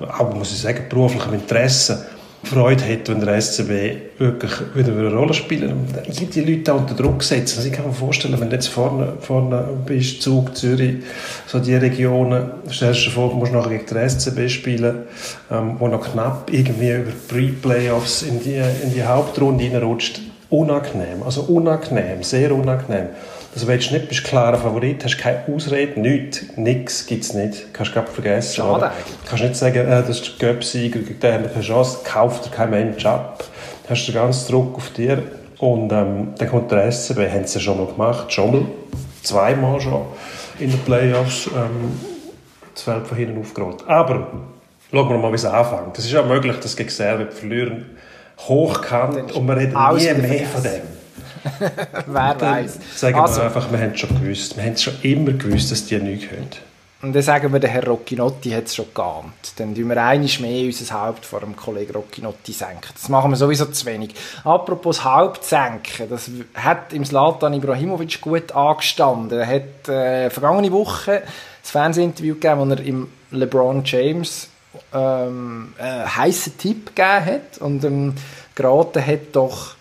[0.02, 2.06] auch, muss ich sagen, beruflichem Interesse,
[2.46, 6.94] Freude hätte, wenn der SCB wirklich wieder eine Rolle spielen und die Leute auch unter
[6.94, 7.58] Druck setzen.
[7.58, 10.98] Also ich kann mir vorstellen, wenn du jetzt vorne, vorne bist, Zug, Zürich,
[11.48, 14.96] so die Regionen, stellst du dir vor, du musst nachher gegen den SCB spielen,
[15.52, 20.22] ähm, wo noch knapp irgendwie über Pre-Playoffs in die, in die Hauptrunde reinrutscht.
[20.50, 23.08] Unangenehm, also unangenehm, sehr unangenehm.
[23.56, 27.74] Also willst du nicht, bist klarer Favorit, hast keine Ausrede, nichts, nichts gibt es nicht.
[27.74, 28.56] Kannst du vergessen.
[28.56, 28.92] Schade
[29.30, 32.46] Kannst nicht sagen, äh, das ist der Göpsieger, gegen den haben wir keine Chance, kauft
[32.46, 33.46] dir kein Mensch ab.
[33.90, 35.24] Hast den ganzen Druck auf dir.
[35.60, 38.66] Und ähm, dann kommt der SCB, haben sie ja schon mal gemacht, schon mal,
[39.24, 40.06] zweimal schon
[40.60, 41.98] in den Playoffs, ähm,
[42.74, 43.88] das Feld von hinten aufgerollt.
[43.88, 44.28] Aber,
[44.92, 45.98] schauen wir mal, wie es anfängt.
[45.98, 47.86] Es ist ja möglich, dass gegen Serbien verlieren,
[48.38, 50.95] hochkant und wir reden nie mehr von dem.
[52.08, 52.80] Wer weiß.
[52.96, 54.58] Sagen also, wir einfach, wir haben es schon gewusst.
[54.58, 56.50] Wir haben es schon immer gewusst, dass die nichts können.
[57.02, 59.34] Und dann sagen wir, der Herr Roccinotti hat es schon geahnt.
[59.58, 62.90] Dann tun wir einiges mehr unser Haupt vor dem Kollegen Roccinotti senken.
[62.94, 64.16] Das machen wir sowieso zu wenig.
[64.44, 69.38] Apropos Haupt senken, das hat im Slatan Ibrahimovic gut angestanden.
[69.38, 71.22] Er hat äh, vergangene Woche
[71.62, 74.50] das Fernsehinterview gegeben, wo er im LeBron James
[74.92, 78.16] ähm, einen heißen Tipp gegeben hat und ähm,
[78.56, 79.76] geraten hat, doch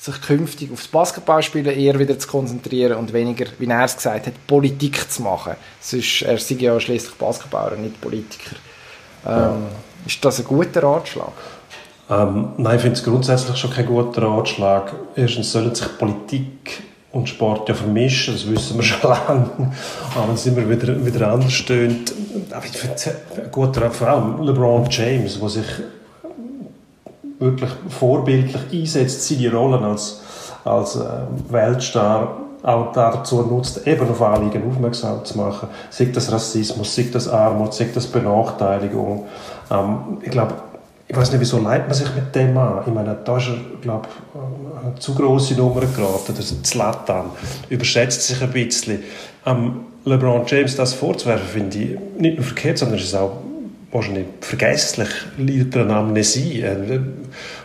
[0.00, 4.46] sich künftig aufs Basketballspielen eher wieder zu konzentrieren und weniger, wie er es gesagt hat,
[4.46, 5.52] Politik zu machen.
[5.78, 8.56] Sonst, er sei ja schließlich Basketballer, nicht Politiker.
[9.26, 9.56] Ähm, ja.
[10.06, 11.32] Ist das ein guter Ratschlag?
[12.08, 14.94] Ähm, nein, ich finde es grundsätzlich schon kein guter Ratschlag.
[15.16, 16.82] Erstens sollen sich Politik
[17.12, 19.72] und Sport ja vermischen, das wissen wir schon lange.
[20.14, 22.14] Aber es immer wieder, wieder anders stöhnt.
[22.64, 25.66] ich finde es ein guter vor allem LeBron James, der sich
[27.40, 30.20] wirklich vorbildlich einsetzt, seine Rollen als,
[30.64, 31.02] als äh,
[31.48, 35.68] Weltstar auch dazu nutzt, eben auf Anliegen aufmerksam zu machen.
[35.88, 39.26] Sei das Rassismus, sei das Armut, sei das Benachteiligung.
[39.70, 40.54] Ähm, ich glaube,
[41.08, 42.84] ich weiß nicht, wieso leitet man sich mit dem an?
[42.86, 44.08] Ich meine, da ist er, glaube
[44.82, 46.34] eine zu grosse Nummer geraten.
[46.36, 47.26] Das Zlatan
[47.68, 49.02] überschätzt sich ein bisschen.
[49.44, 53.32] Ähm, LeBron James das vorzuwerfen, finde ich nicht nur verkehrt, sondern es ist auch
[53.92, 56.64] wahrscheinlich vergesslich leidet an Amnesie.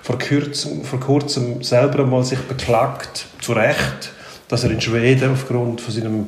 [0.02, 4.12] Vor kurzem, vor kurzem selber mal sich beklagt, zu Recht,
[4.48, 6.28] dass er in Schweden aufgrund von seinem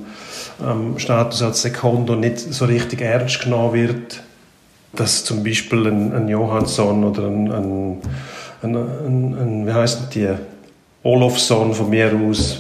[0.64, 4.22] ähm, Status als Sekondo nicht so richtig ernst genommen wird,
[4.94, 8.02] dass zum Beispiel ein, ein Johansson oder ein, ein,
[8.64, 10.30] ein, ein wie heißt die,
[11.04, 12.60] Olofsson von mir aus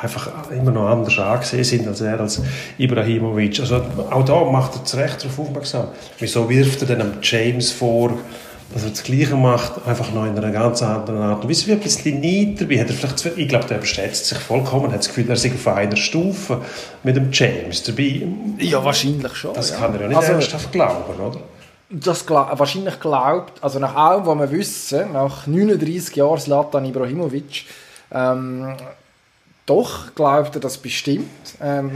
[0.00, 2.40] einfach immer noch anders angesehen sind als er, als
[2.78, 3.60] Ibrahimovic.
[3.60, 5.88] Also auch da macht er zu Recht darauf aufmerksam.
[6.18, 8.12] Wieso wirft er denn James vor,
[8.72, 11.72] dass er das Gleiche macht, einfach noch in einer ganz anderen Art und Weise, wie
[11.72, 12.80] ein bisschen Neid dabei.
[12.80, 15.66] Hat er vielleicht, ich glaube, der überschätzt sich vollkommen, hat das Gefühl, er sei auf
[15.66, 16.60] einer Stufe
[17.02, 18.22] mit dem James dabei.
[18.58, 19.54] Ja, wahrscheinlich schon.
[19.54, 19.76] Das ja.
[19.76, 21.40] kann er ja nicht also, ernsthaft glauben, oder?
[21.92, 27.64] Das glaub, wahrscheinlich glaubt, also nach allem, was wir wissen, nach 39 Jahren Zlatan Ibrahimovic,
[28.12, 28.76] ähm,
[29.70, 31.30] doch glaubt er das bestimmt.
[31.62, 31.92] Ähm,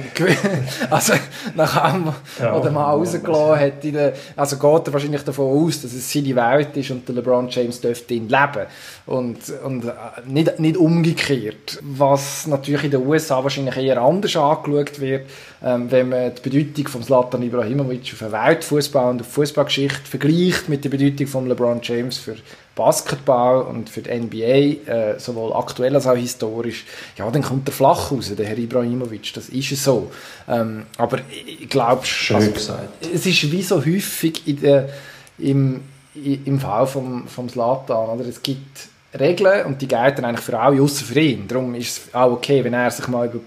[0.91, 1.15] also
[1.57, 5.93] nach ja, was er mal rausgelassen hat, der, also geht er wahrscheinlich davon aus, dass
[5.93, 8.67] es seine Welt ist und der LeBron James dürfte ihn leben.
[9.07, 9.93] Und, und äh,
[10.25, 11.81] nicht, nicht umgekehrt.
[11.83, 15.23] Was natürlich in den USA wahrscheinlich eher anders angeschaut wird,
[15.65, 20.91] ähm, wenn man die Bedeutung von Zlatan Ibrahimovic für Weltfußball und Fußballgeschichte vergleicht mit der
[20.91, 22.37] Bedeutung von LeBron James für
[22.75, 26.85] Basketball und für die NBA, äh, sowohl aktuell als auch historisch,
[27.17, 30.11] ja, dann kommt er flach raus, der Herr Ibrahimovic, das ist es so.
[30.47, 34.91] Ähm, aber ich glaube, also, es ist wie so häufig in der,
[35.39, 35.81] im,
[36.15, 38.29] im Fall vom, vom Zlatan, oder?
[38.29, 41.49] es gibt Regeln und die gelten eigentlich für alle, außer für ihn.
[41.49, 43.41] Darum ist es auch okay, wenn er sich mal über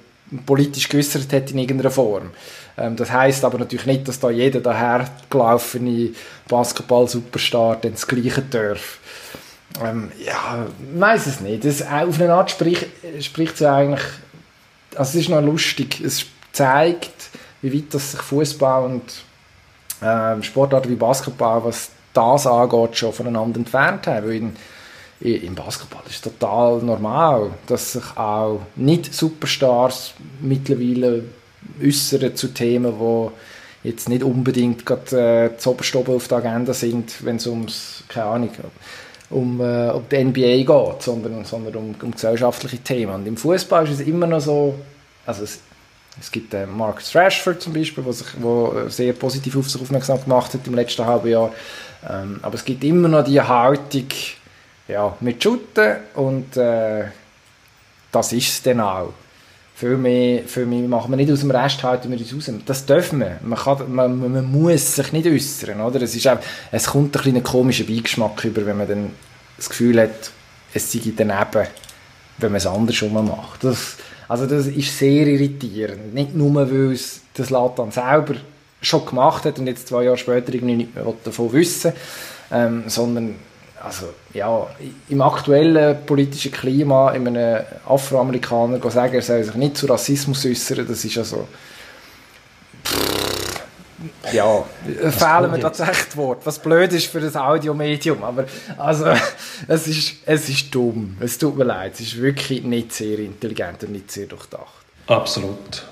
[0.46, 2.32] politisch geäußert hat in irgendeiner Form.
[2.78, 6.12] Ähm, das heißt aber natürlich nicht, dass da jeder daher gelaufene
[6.48, 9.00] Basketball-Superstar das Gleiche darf.
[9.84, 11.66] Ähm, ja, weiß es nicht.
[11.66, 14.04] Das, auf eine Art spricht, es eigentlich,
[14.96, 16.02] also es ist noch lustig.
[16.02, 17.30] Es zeigt,
[17.62, 19.24] wie weit das sich Fußball und
[20.02, 24.28] äh, Sportarten wie Basketball, was das angeht, schon voneinander entfernt haben.
[24.28, 24.56] Weil in,
[25.20, 31.24] im Basketball ist total normal, dass sich auch nicht Superstars mittlerweile
[31.84, 37.38] äußern zu Themen, die jetzt nicht unbedingt gerade äh, oben auf der Agenda sind, wenn
[37.38, 38.50] es ums, keine Ahnung,
[39.30, 43.16] um, äh, um die NBA geht, sondern, sondern um, um gesellschaftliche Themen.
[43.16, 44.76] Und im Fußball ist es immer noch so,
[45.26, 45.60] also es,
[46.20, 50.24] es gibt äh, Mark Rashford zum Beispiel, der sich, wo sehr positiv auf sich aufmerksam
[50.24, 51.52] gemacht hat im letzten halben Jahr.
[52.08, 54.08] Ähm, aber es gibt immer noch die Haltung,
[54.88, 57.06] ja, mit Shooten und äh,
[58.12, 59.14] das ist es dann auch.
[59.76, 62.52] Für mich, für mich machen wir nicht aus dem Rest, halten wir uns raus.
[62.66, 63.38] Das dürfen wir.
[63.44, 65.82] Man, kann, man, man muss sich nicht äußern.
[65.82, 66.02] Oder?
[66.02, 66.40] Es, ist auch,
[66.72, 69.12] es kommt ein bisschen komischer Beigeschmack über, wenn man dann
[69.56, 70.32] das Gefühl hat,
[70.74, 71.68] es sei daneben,
[72.40, 73.64] wenn man es andersrum macht.
[73.64, 76.12] Das, also das ist sehr irritierend.
[76.12, 78.34] Nicht nur, weil es das Latan selber
[78.82, 81.94] schon gemacht hat und jetzt zwei Jahre später irgendwie nicht mehr davon wissen
[82.52, 83.36] ähm, sondern
[83.82, 84.68] also, ja,
[85.10, 90.88] im aktuellen politischen Klima in einem Afroamerikaner sagen, er soll sich nicht zu Rassismus äußern,
[90.88, 91.48] das ist also
[94.32, 94.64] ja,
[95.12, 96.46] fehlen mir tatsächlich Wort.
[96.46, 98.46] Was blöd ist für das Audiomedium, aber
[98.78, 99.06] also,
[99.68, 101.18] es ist, es ist dumm.
[101.20, 104.86] Es tut mir leid, es ist wirklich nicht sehr intelligent und nicht sehr durchdacht.
[105.08, 105.84] Absolut.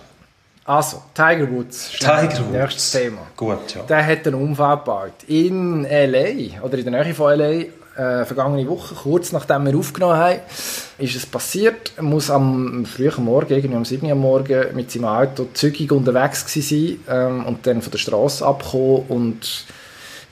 [0.66, 1.91] Also, Tiger Woods.
[1.91, 2.51] Tiger Woods.
[2.51, 3.22] Nächstes Thema.
[3.38, 3.84] Gut, ja.
[3.84, 5.13] Der hat einen Unfall gebaut.
[5.28, 6.63] In L.A.
[6.66, 7.66] oder in der Nähe von L.A.
[7.97, 10.39] Äh, vergangene Woche, kurz nachdem wir aufgenommen haben,
[10.97, 11.93] ist es passiert.
[11.95, 16.45] Er muss am frühen Morgen, irgendwie um 7 Uhr Morgen, mit seinem Auto zügig unterwegs
[16.51, 19.66] sein ähm, und dann von der Straße abgekommen und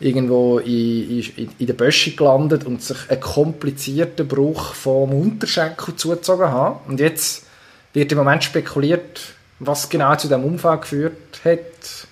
[0.02, 6.50] irgendwo in, in, in der Bösche gelandet und sich einen komplizierten Bruch vom Unterschenkel zugezogen
[6.50, 6.80] haben.
[6.90, 7.46] Und jetzt
[7.94, 9.22] wird im Moment spekuliert,
[9.60, 12.08] was genau zu diesem Unfall geführt hat.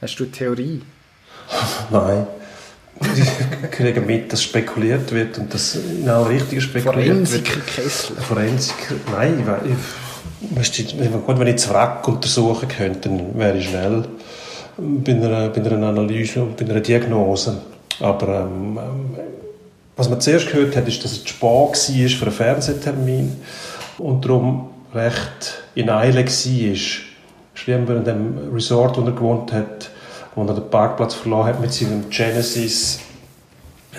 [0.00, 0.82] Hast du eine Theorie?
[1.90, 2.26] Nein.
[3.14, 7.66] Ich kriege mit, dass spekuliert wird und dass in alle Richtungen spekuliert Forensiker wird.
[7.66, 8.16] Kessler.
[8.22, 9.44] Forensiker, nein,
[10.58, 14.04] ich, ich, gut, wenn ich das Wrack untersuchen könnte, dann wäre ich schnell
[14.78, 17.60] bei einer, bei einer Analyse und bei einer Diagnose.
[18.00, 18.78] Aber ähm,
[19.96, 23.36] was man zuerst gehört hat, ist, dass es zu spät war für einen Fernsehtermin
[23.98, 26.76] und darum recht in Eile war.
[27.54, 29.90] Schlimm, in dem Resort, wo er gewohnt hat,
[30.34, 33.00] wo er den Parkplatz verloren hat mit seinem Genesis,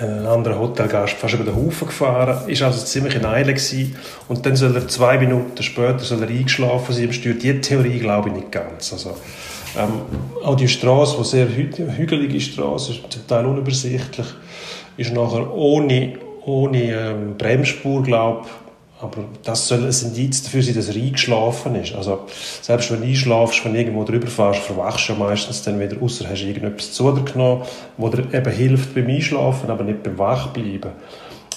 [0.00, 3.96] einen anderen Hotelgast fast über den Haufen gefahren, ist also ziemlich in Eile gewesen.
[4.28, 7.34] und dann soll er zwei Minuten später soll er eingeschlafen sein im Steuer.
[7.34, 8.92] Diese Theorie glaube ich nicht ganz.
[8.92, 9.16] Also,
[9.76, 10.02] ähm,
[10.44, 14.26] auch die Straße, die sehr hü hügelige Straße ist, zum Teil unübersichtlich,
[14.96, 18.67] ist nachher ohne, ohne ähm, Bremsspur, glaube ich,
[19.00, 21.94] aber das soll ein Indiz dafür sein, dass er eingeschlafen ist.
[21.94, 22.26] Also,
[22.60, 26.02] selbst wenn du einschlafst, wenn du irgendwo drüber fährst, verwachst du ja meistens dann wieder,
[26.02, 27.62] außer hast du irgendetwas zu dir genommen,
[27.96, 30.90] wo dir eben hilft beim Einschlafen, aber nicht beim Wachbleiben.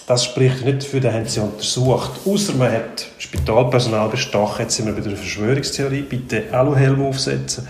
[0.05, 2.11] Das spricht nicht dafür, den haben sie untersucht.
[2.25, 7.67] Außer man hat Spitalpersonal bestochen, jetzt sind wir bei der Verschwörungstheorie, bitte Aluhelm aufsetzen,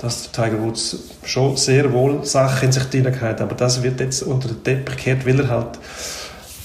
[0.00, 4.00] dass der Tiger Woods schon sehr wohl Sachen in sich drin hat, aber das wird
[4.00, 5.78] jetzt unter den Teppich gekehrt, weil er halt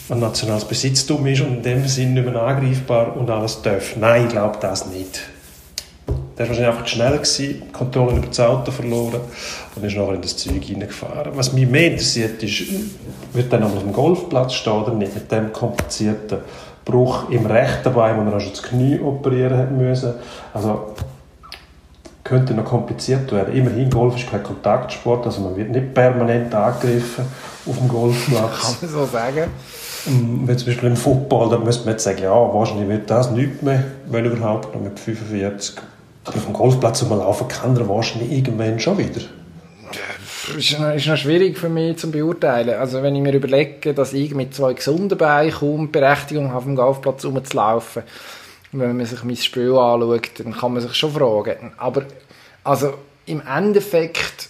[0.10, 3.96] ein nationales Besitztum ist und in dem Sinn nicht mehr angreifbar und alles darf.
[3.98, 5.20] Nein, ich glaube das nicht.
[6.38, 9.22] Der war wahrscheinlich einfach schnell, die Kontrolle über das Auto verloren
[9.76, 11.32] und ist nachher in das Zeug hineingefahren.
[11.36, 12.64] Was mich mehr interessiert ist,
[13.34, 16.40] wird er noch auf dem Golfplatz stehen oder nicht, mit dem komplizierten
[16.86, 20.14] Bruch im rechten Bein, wo er schon das Knie operieren müssen.
[20.54, 20.94] Also,
[22.24, 23.56] könnte noch kompliziert werden.
[23.56, 27.26] Immerhin, Golf ist kein Kontaktsport, also man wird nicht permanent angegriffen
[27.66, 28.62] auf dem Golfplatz.
[28.62, 29.50] Kann man so sagen.
[30.06, 33.62] Wenn zum Beispiel im Football, da müsste man jetzt sagen, ja, wahrscheinlich wird das nicht
[33.64, 35.76] mehr, wenn überhaupt, noch mit 45.
[36.26, 39.22] Aber dem Golfplatz mal laufen kann er wahrscheinlich irgendwann schon wieder.
[40.58, 42.78] Ist noch, ist noch schwierig für mich zu beurteilen.
[42.80, 46.64] Also wenn ich mir überlege, dass ich mit zwei gesunden Beinen kaum Berechtigung habe, auf
[46.64, 48.04] dem Golfplatz rumzulaufen,
[48.72, 51.74] wenn man sich mein Spiel anschaut, dann kann man sich schon fragen.
[51.78, 52.04] Aber
[52.64, 52.94] also
[53.26, 54.50] im Endeffekt,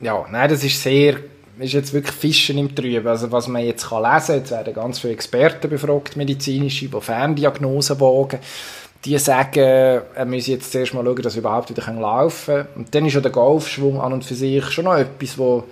[0.00, 1.16] ja, nein, das ist sehr
[1.58, 3.06] ist jetzt wirklich Fischen im Trüben.
[3.06, 8.00] Also was man jetzt kann lesen jetzt werden ganz viele Experten befragt, medizinische, die Ferndiagnosen
[8.00, 8.38] wagen.
[9.04, 12.66] Die sagen, er müsse jetzt zuerst mal schauen, dass er überhaupt wieder laufen kann.
[12.74, 15.64] Und dann ist ja der Golfschwung an und für sich schon noch etwas, wo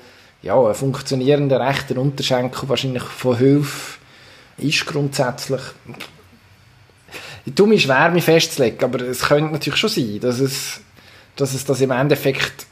[0.43, 3.99] ja, ein funktionierender rechter Unterschenkel wahrscheinlich von Hilfe
[4.59, 5.63] ist grundsätzlich.
[7.47, 10.81] Ich tue mir schwer, mich festzulegen, aber es könnte natürlich schon sein, dass es,
[11.37, 12.67] dass es das im Endeffekt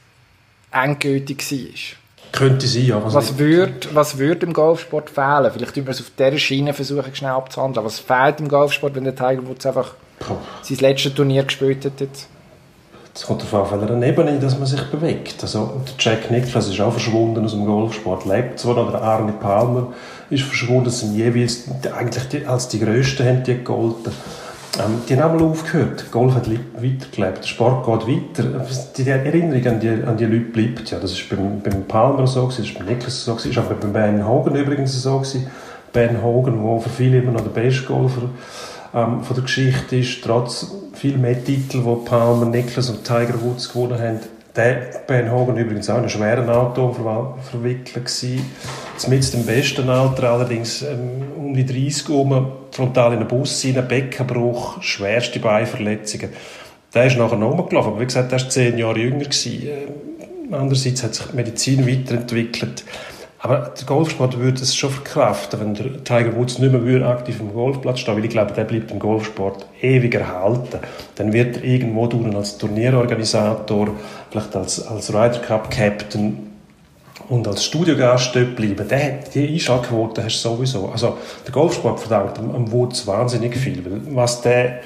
[0.70, 2.01] endgültig war.
[2.32, 3.04] Könnte sein, ja.
[3.04, 5.50] Was, was würde was würd im Golfsport fehlen?
[5.52, 7.84] Vielleicht wir es auf dieser Schiene versuchen, schnell abzuhandeln.
[7.84, 10.36] Was fehlt im Golfsport, wenn der Tiger Woods einfach Puh.
[10.62, 12.00] sein letztes Turnier gespielt hat?
[12.00, 12.28] Jetzt?
[13.14, 15.42] Es kommt darauf an, welcher Ebene dass man sich bewegt.
[15.42, 19.32] Also, der Jack Nicklaus ist auch verschwunden aus dem Golfsport, lebt zwar noch, der Arne
[19.32, 19.92] Palmer
[20.30, 21.64] ist verschwunden, das sind jeweils,
[21.94, 24.12] eigentlich die, als die Größten haben die gegolten.
[24.78, 26.10] Ähm, die haben einmal aufgehört.
[26.10, 28.66] Golf hat weitergelebt, der Sport geht weiter.
[28.96, 30.98] Die Erinnerung an die, an die Leute bleibt ja.
[30.98, 33.92] Das war beim, beim Palmer so, das war beim Nicklaus so, das war auch beim
[33.92, 35.18] Ben Hogan übrigens so.
[35.18, 35.46] Gewesen.
[35.92, 38.30] Ben Hogan, der für viele immer noch der beste Golfer
[38.94, 43.70] ähm, von der Geschichte ist, trotz viel mehr Titel, die Palmer, Nicklaus und Tiger Woods
[43.70, 44.20] gewonnen haben.
[44.54, 46.92] Der Ben Hogan übrigens auch in einem schweren Auto
[47.50, 48.50] verwickelt gewesen.
[49.08, 53.88] Mit dem besten Alter allerdings ähm, um die 30 herum, frontal in einen Bus rein,
[53.88, 56.30] Beckenbruch, schwerste Beinverletzungen.
[56.92, 59.24] Der ist nachher noch rumgelaufen, aber wie gesagt, der war zehn Jahre jünger.
[59.24, 59.62] Gewesen.
[59.66, 62.84] Äh, andererseits hat sich die Medizin weiterentwickelt.
[63.44, 67.52] Aber der Golfsport würde es schon verkraften, wenn der Tiger Woods nicht mehr aktiv im
[67.52, 70.78] Golfplatz stehen weil ich glaube, der bleibt im Golfsport ewig erhalten.
[71.16, 73.88] Dann wird er irgendwo durch als Turnierorganisator,
[74.30, 76.52] vielleicht als, als Ryder Cup Captain
[77.28, 78.86] und als Studiogast dort bleiben.
[78.86, 80.90] Der, die Einschaltquote hast du sowieso.
[80.90, 84.82] Also der Golfsport verdankt am Woods wahnsinnig viel, weil was der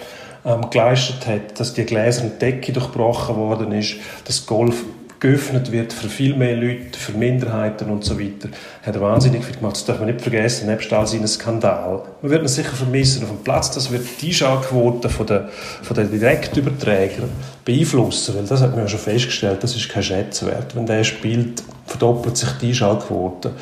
[0.47, 4.83] ähm, geleistet hat, dass die gläserne Decke durchbrochen worden ist, dass Golf
[5.21, 8.49] geöffnet wird für viel mehr Leute, für Minderheiten und so weiter,
[8.83, 9.77] hat wahnsinnig viel gemacht.
[9.77, 12.03] Das darf man nicht vergessen, nebst all seinen Skandal.
[12.23, 15.49] Man wird ihn sicher vermissen auf dem Platz, das wird die Einschaltquote von der,
[15.83, 17.31] von den Direktüberträgern
[17.65, 20.77] beeinflussen, weil das hat man ja schon festgestellt, das ist kein Schätzwert.
[20.77, 23.53] Wenn der spielt, verdoppelt sich die Einschaltquote.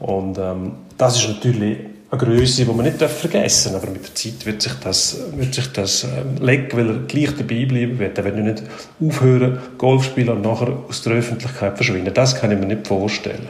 [0.00, 1.78] Und ähm, das ist natürlich
[2.18, 3.82] eine Größe, die man nicht vergessen darf.
[3.82, 7.30] Aber mit der Zeit wird sich das, wird sich das ähm, legen, weil er gleich
[7.36, 8.18] dabei bleiben wird.
[8.18, 8.62] Er wird nicht
[9.00, 12.12] aufhören, Golf spielen und nachher aus der Öffentlichkeit verschwinden.
[12.12, 13.48] Das kann ich mir nicht vorstellen.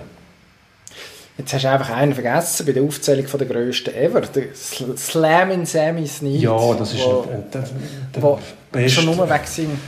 [1.38, 4.22] Jetzt hast du einfach einen vergessen bei der Aufzählung von der grössten ever.
[4.22, 6.40] Der Slam in Sammy Snead.
[6.40, 8.38] Ja, das ist wo, ein, der, der, der
[8.72, 9.02] beste.
[9.02, 9.78] Schon nur weg seinem,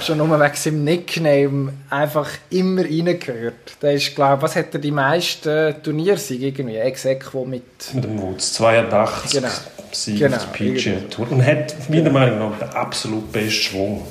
[0.00, 3.76] schon nur wegen seinem Nickname einfach immer reingehört.
[3.82, 6.76] Der ist, glaube was hat er die meisten Turniersiege irgendwie?
[6.76, 7.62] Exequo mit...
[7.92, 9.48] Mit dem Woods, 82 genau.
[9.92, 11.30] Siege genau, auf der PGA Tour.
[11.30, 14.06] Und hat meiner Meinung nach den absolut besten Schwung.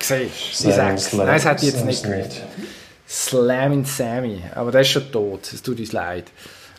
[0.00, 0.68] Siehst du.
[0.68, 2.42] Nein, das hat jetzt nicht gehört.
[3.08, 4.42] Slam in Sammy.
[4.54, 5.50] Aber der ist schon tot.
[5.52, 6.24] Es tut uns leid.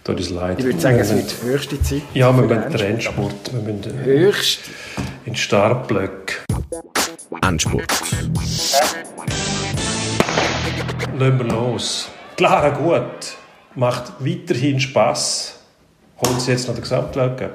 [0.04, 0.60] Tut uns leid.
[0.60, 2.02] Ich würde sagen, es wird die höchste Zeit.
[2.14, 3.54] Ja, wir müssen Rennsport.
[3.54, 4.60] Wir müssen Höchst.
[5.26, 6.25] In Startblöcke.
[7.48, 7.92] Endspurt.
[11.18, 12.10] Lassen wir los.
[12.38, 13.36] Klar, gut.
[13.76, 15.60] Macht weiterhin Spass.
[16.26, 17.52] Holt sie jetzt noch den Gesamtweltcup?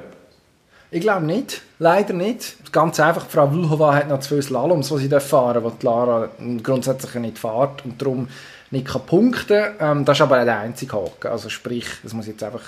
[0.91, 1.61] Ich glaube nicht.
[1.79, 2.71] Leider nicht.
[2.71, 6.29] Ganz einfach, Frau Vlhova hat noch zwei Slaloms, die sie fahren dürfen, die Lara
[6.63, 8.29] grundsätzlich nicht fährt und darum
[8.69, 11.27] nicht kann punkten ähm, Das ist aber der einzige Haken.
[11.27, 12.63] Also sprich, das muss jetzt einfach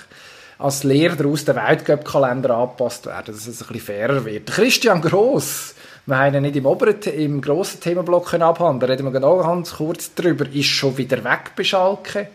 [0.58, 4.46] als Lehrer daraus der Weltcup-Kalender angepasst werden, dass es ein bisschen fairer wird.
[4.46, 5.74] Christian Gross
[6.06, 9.74] wir haben ihn nicht im oberen, im grossen Themenblock abhandeln Da reden wir noch ganz
[9.74, 10.44] kurz drüber.
[10.52, 12.28] Ist schon wieder weg bei Schalke?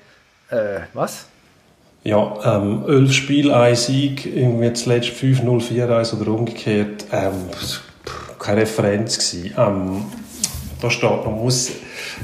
[0.49, 1.27] Äh, was?
[2.03, 7.05] Ja, ähm, elf Spiele, ein Sieg, irgendwie zuletzt 5-0, 4-1 oder umgekehrt.
[7.11, 7.33] Ähm,
[8.39, 9.53] keine Referenz gewesen.
[9.55, 10.05] Ähm,
[10.81, 11.71] da steht, man muss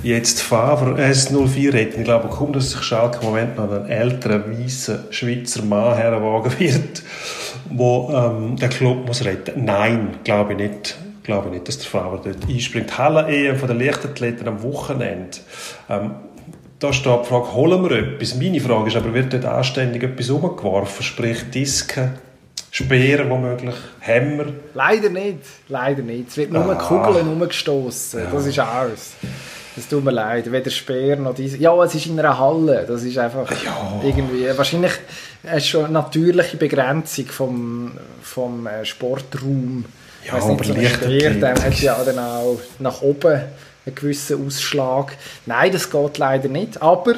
[0.02, 2.00] jetzt Favre S04 retten.
[2.00, 6.58] Ich glaube kaum, dass sich Schalke im Moment noch einen älteren, weißen Schweizer Mann herwagen
[6.58, 7.04] wird,
[7.70, 9.66] der ähm, den Club muss retten.
[9.66, 12.98] Nein, glaube ich nicht glaube nicht, dass der Favre dort einspringt.
[12.98, 15.38] Halle-EM von den Leichtathleten am Wochenende.
[15.90, 16.12] Ähm,
[16.80, 18.36] da steht die Frage, holen wir etwas?
[18.36, 21.04] Meine Frage ist aber, wird dort anständig etwas umgeworfen?
[21.04, 22.14] Sprich Disken,
[22.70, 24.48] Speeren womöglich, Hämmer?
[24.74, 26.30] Leider nicht, leider nicht.
[26.30, 26.76] Es wird nur ah.
[26.76, 28.20] Kugeln umgestoßen.
[28.20, 28.30] Ja.
[28.30, 29.14] Das ist alles.
[29.76, 31.58] Das tut mir leid, weder Speer noch diese.
[31.58, 32.86] Ja, es ist in einer Halle.
[32.88, 34.02] Das ist einfach ja.
[34.04, 34.46] irgendwie.
[34.58, 34.92] Wahrscheinlich
[35.48, 37.92] ist schon eine natürliche Begrenzung vom,
[38.22, 39.86] vom äh, Sportraum.
[40.26, 41.40] Ja, weiss nicht, Leichtathletik.
[41.40, 43.42] Der hat ja dann auch nach oben
[43.86, 45.16] einen gewissen Ausschlag.
[45.46, 46.82] Nein, das geht leider nicht.
[46.82, 47.16] Aber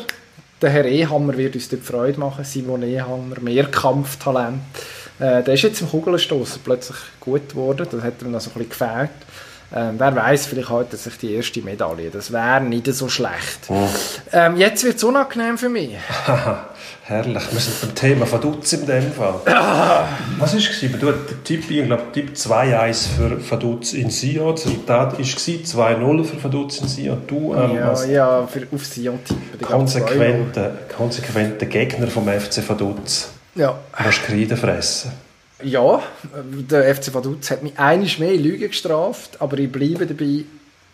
[0.62, 2.44] der Herr Ehammer wird uns dort Freude machen.
[2.44, 4.60] Simon Ehammer, Mehrkampftalent.
[5.20, 7.88] Äh, der ist jetzt im Kugelstoßen plötzlich gut geworden.
[7.90, 9.10] Das hat ihm noch so ein bisschen gefällt.
[9.76, 12.10] Ähm, wer weiß, vielleicht heute sich die erste Medaille.
[12.10, 13.60] Das wäre nicht so schlecht.
[13.68, 13.88] Oh.
[14.32, 15.90] Ähm, jetzt wird es unangenehm für mich.
[17.04, 17.44] Herrlich.
[17.52, 19.36] Wir sind beim Thema Vaduz in dem Fall.
[19.46, 20.80] Was war es?
[20.80, 24.56] Du der Tipp, ich glaube, Tipp 2-1 für Vaduz in Sion.
[24.56, 27.22] Das Resultat war 2-0 für Vaduz in Sion.
[27.28, 29.62] Du, ähm, ja, ja, für, auf Sion tippen.
[29.62, 33.30] Konsequenter konsequente Gegner vom FC Vaduz.
[33.56, 33.78] Ja.
[33.98, 35.27] Du hast Kreide fressen.
[35.64, 36.04] Ja,
[36.70, 40.44] der FC Vaduz hat mich einiges mehr in Lüge gestraft, aber ich bleibe dabei,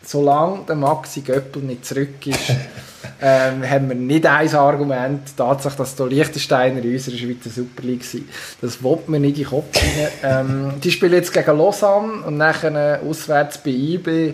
[0.06, 2.50] solange der Maxi Göppel nicht zurück ist,
[3.22, 5.28] ähm, haben wir nicht ein Argument.
[5.30, 8.30] Die Tatsache, dass der Liechtensteiner in unserer Schweizer Super League sind,
[8.62, 10.08] das will man nicht in den Kopf rein.
[10.24, 14.34] Ähm, die spielen jetzt gegen Lausanne und nachher auswärts bei IB.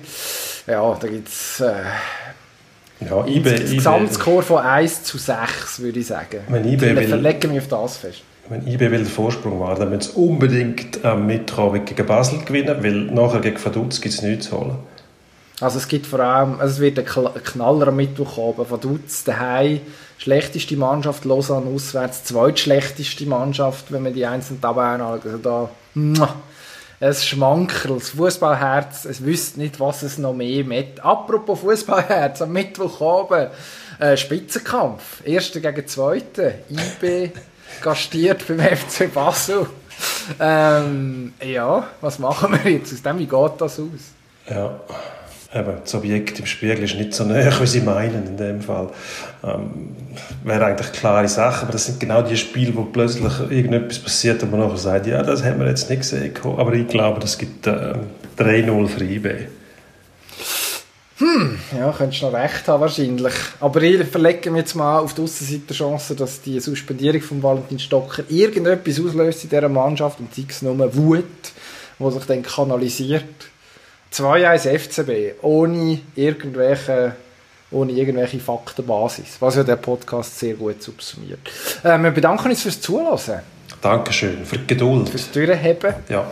[0.67, 1.73] Ja, da gibt es äh,
[3.09, 6.41] Ja, IB, ein Gesamtscore von 1 zu 6, würde ich sagen.
[6.49, 8.21] Wenn IB Ich will- verlege mich auf das fest.
[8.49, 12.83] Wenn IB will den Vorsprung wahren, dann müssen sie unbedingt am Mittwoch gegen Basel gewinnen,
[12.83, 14.77] weil nachher gegen Vaduz gibt es nichts zu holen.
[15.61, 18.65] Also es gibt vor allem, also es wird ein Knaller am Mittwoch haben.
[18.65, 19.81] Von Dutz daheim
[20.17, 25.25] schlechteste Mannschaft, Lausanne auswärts, zweitschlechteste Mannschaft, wenn man die einzelnen Tabellen anschaut.
[25.25, 25.69] Also da,
[27.01, 31.03] ein Schmankerl, das Fußballherz, es wüsste nicht, was es noch mehr mit.
[31.05, 33.47] Apropos Fußballherz, am Mittwoch oben,
[33.99, 37.31] äh, Spitzenkampf, Erster gegen Zweiter, IB
[37.81, 39.67] gastiert beim FC Basel.
[40.39, 43.19] Ähm, ja, was machen wir jetzt aus dem?
[43.19, 44.13] Wie geht das aus?
[44.49, 44.79] Ja,
[45.53, 48.89] eben, das Objekt im Spiegel ist nicht so näher, wie sie meinen in dem Fall.
[49.43, 49.95] Ähm,
[50.43, 54.51] wäre eigentlich klare Sache, aber das sind genau die Spiele, wo plötzlich irgendetwas passiert und
[54.51, 56.33] man nachher sagt, ja, das haben wir jetzt nicht gesehen.
[56.43, 57.93] Aber ich glaube, das gibt äh,
[58.37, 59.03] 3-0 für
[61.19, 61.57] IB.
[61.77, 63.33] Ja, könntest du noch recht haben, wahrscheinlich.
[63.59, 67.79] Aber ich verlege mich jetzt mal auf die Aussenseite Chance, dass die Suspendierung von Valentin
[67.79, 71.25] Stocker irgendetwas auslöst in dieser Mannschaft und sei es nur Wut,
[71.99, 73.23] die sich dann kanalisiert.
[74.13, 77.15] 2-1 FCB, ohne irgendwelche,
[77.69, 81.39] ohne irgendwelche Faktenbasis, was ja der Podcast sehr gut subsumiert.
[81.83, 83.41] Äh, wir bedanken uns fürs Zuhören,
[83.81, 85.09] Dankeschön für die Geduld.
[85.09, 86.31] fürs Durchheben Ja,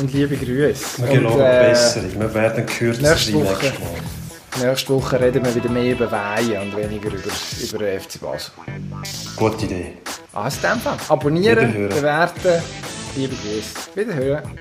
[0.00, 1.08] und liebe Grüße.
[1.08, 2.02] wir noch äh, besser.
[2.12, 3.72] Wir werden kürzer nächste sein Woche.
[4.62, 7.30] Nächste Woche reden wir wieder mehr über Weihen und weniger über,
[7.62, 8.52] über FC Basel.
[9.36, 9.94] Gute Idee.
[10.32, 10.96] Also in dem Fall.
[11.08, 12.62] Abonnieren, bewerten.
[13.16, 13.94] Liebe Grüße.
[13.94, 14.58] Wiederhören.